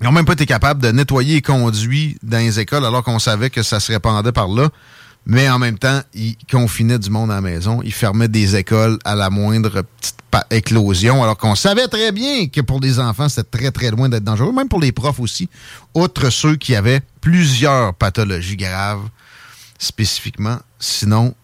Ils 0.00 0.04
n'ont 0.04 0.12
même 0.12 0.24
pas 0.24 0.32
été 0.34 0.46
capables 0.46 0.82
de 0.82 0.90
nettoyer 0.90 1.36
les 1.36 1.42
conduits 1.42 2.16
dans 2.22 2.38
les 2.38 2.58
écoles 2.60 2.84
alors 2.84 3.04
qu'on 3.04 3.18
savait 3.18 3.50
que 3.50 3.62
ça 3.62 3.80
se 3.80 3.92
répandait 3.92 4.32
par 4.32 4.48
là 4.48 4.68
mais 5.26 5.48
en 5.48 5.58
même 5.58 5.78
temps, 5.78 6.00
ils 6.14 6.36
confinaient 6.50 6.98
du 6.98 7.10
monde 7.10 7.30
à 7.30 7.36
la 7.36 7.40
maison. 7.40 7.80
Ils 7.84 7.92
fermaient 7.92 8.28
des 8.28 8.56
écoles 8.56 8.98
à 9.04 9.14
la 9.14 9.30
moindre 9.30 9.82
petite 9.82 10.21
éclosion, 10.50 11.22
alors 11.22 11.36
qu'on 11.36 11.54
savait 11.54 11.88
très 11.88 12.12
bien 12.12 12.48
que 12.48 12.60
pour 12.60 12.80
les 12.80 12.98
enfants, 12.98 13.28
c'était 13.28 13.58
très, 13.58 13.70
très 13.70 13.90
loin 13.90 14.08
d'être 14.08 14.24
dangereux, 14.24 14.52
même 14.52 14.68
pour 14.68 14.80
les 14.80 14.92
profs 14.92 15.20
aussi, 15.20 15.48
outre 15.94 16.30
ceux 16.30 16.56
qui 16.56 16.74
avaient 16.74 17.00
plusieurs 17.20 17.94
pathologies 17.94 18.56
graves 18.56 19.08
spécifiquement. 19.78 20.58
Sinon, 20.78 21.34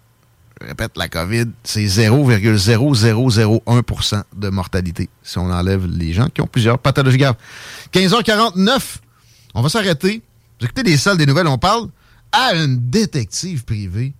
je 0.60 0.66
répète, 0.66 0.92
la 0.96 1.08
COVID, 1.08 1.46
c'est 1.62 1.84
0,0001% 1.84 4.22
de 4.36 4.48
mortalité 4.48 5.08
si 5.22 5.38
on 5.38 5.50
enlève 5.50 5.86
les 5.86 6.12
gens 6.12 6.28
qui 6.28 6.40
ont 6.40 6.46
plusieurs 6.46 6.78
pathologies 6.78 7.18
graves. 7.18 7.36
15h49, 7.92 8.80
on 9.54 9.62
va 9.62 9.68
s'arrêter. 9.68 10.22
Vous 10.58 10.66
écoutez 10.66 10.82
les 10.82 10.96
salles 10.96 11.18
des 11.18 11.26
nouvelles, 11.26 11.46
on 11.46 11.58
parle 11.58 11.88
à 12.32 12.54
une 12.54 12.90
détective 12.90 13.64
privée 13.64 14.14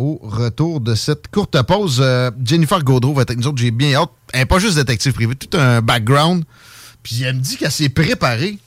au 0.00 0.18
retour 0.22 0.80
de 0.80 0.94
cette 0.94 1.28
courte 1.28 1.60
pause. 1.62 2.00
Euh, 2.02 2.30
Jennifer 2.42 2.82
Gaudreau 2.82 3.12
va 3.12 3.22
être 3.22 3.30
avec 3.30 3.40
nous 3.40 3.48
autres. 3.48 3.58
J'ai 3.58 3.70
bien 3.70 3.94
hâte. 3.94 4.10
Elle 4.32 4.40
n'est 4.40 4.46
pas 4.46 4.58
juste 4.58 4.76
détective 4.76 5.12
privée, 5.12 5.34
tout 5.34 5.56
un 5.58 5.82
background. 5.82 6.44
Puis 7.02 7.22
elle 7.22 7.36
me 7.36 7.40
dit 7.40 7.56
qu'elle 7.56 7.70
s'est 7.70 7.90
préparée, 7.90 8.58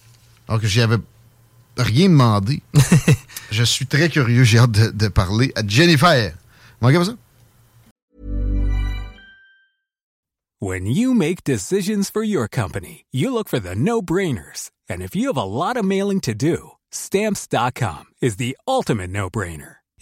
alors 0.48 0.62
que 0.62 0.68
j'y 0.68 0.82
avais 0.82 0.98
rien 1.78 2.08
demandé. 2.08 2.62
Je 3.52 3.64
suis 3.64 3.88
très 3.88 4.10
curieux. 4.10 4.44
J'ai 4.44 4.60
hâte 4.60 4.72
de, 4.72 5.08
parler 5.08 5.52
à 5.56 5.66
Jennifer. 5.68 6.34
Regarde 6.82 7.08
ça. 7.08 7.16
When 10.62 10.86
you 10.86 11.14
make 11.14 11.44
decisions 11.44 12.10
for 12.10 12.24
your 12.24 12.48
company, 12.48 13.06
you 13.12 13.34
look 13.34 13.50
for 13.50 13.60
the 13.60 13.76
no-brainers. 13.76 14.72
And 14.90 15.02
if 15.02 15.14
you 15.16 15.28
have 15.28 15.38
a 15.38 15.44
lot 15.44 15.76
of 15.76 15.84
mailing 15.84 16.22
to 16.22 16.34
do, 16.34 16.74
Stamps.com 16.94 18.06
is 18.22 18.38
the 18.38 18.56
ultimate 18.68 19.10
no 19.10 19.30
brainer. 19.30 19.83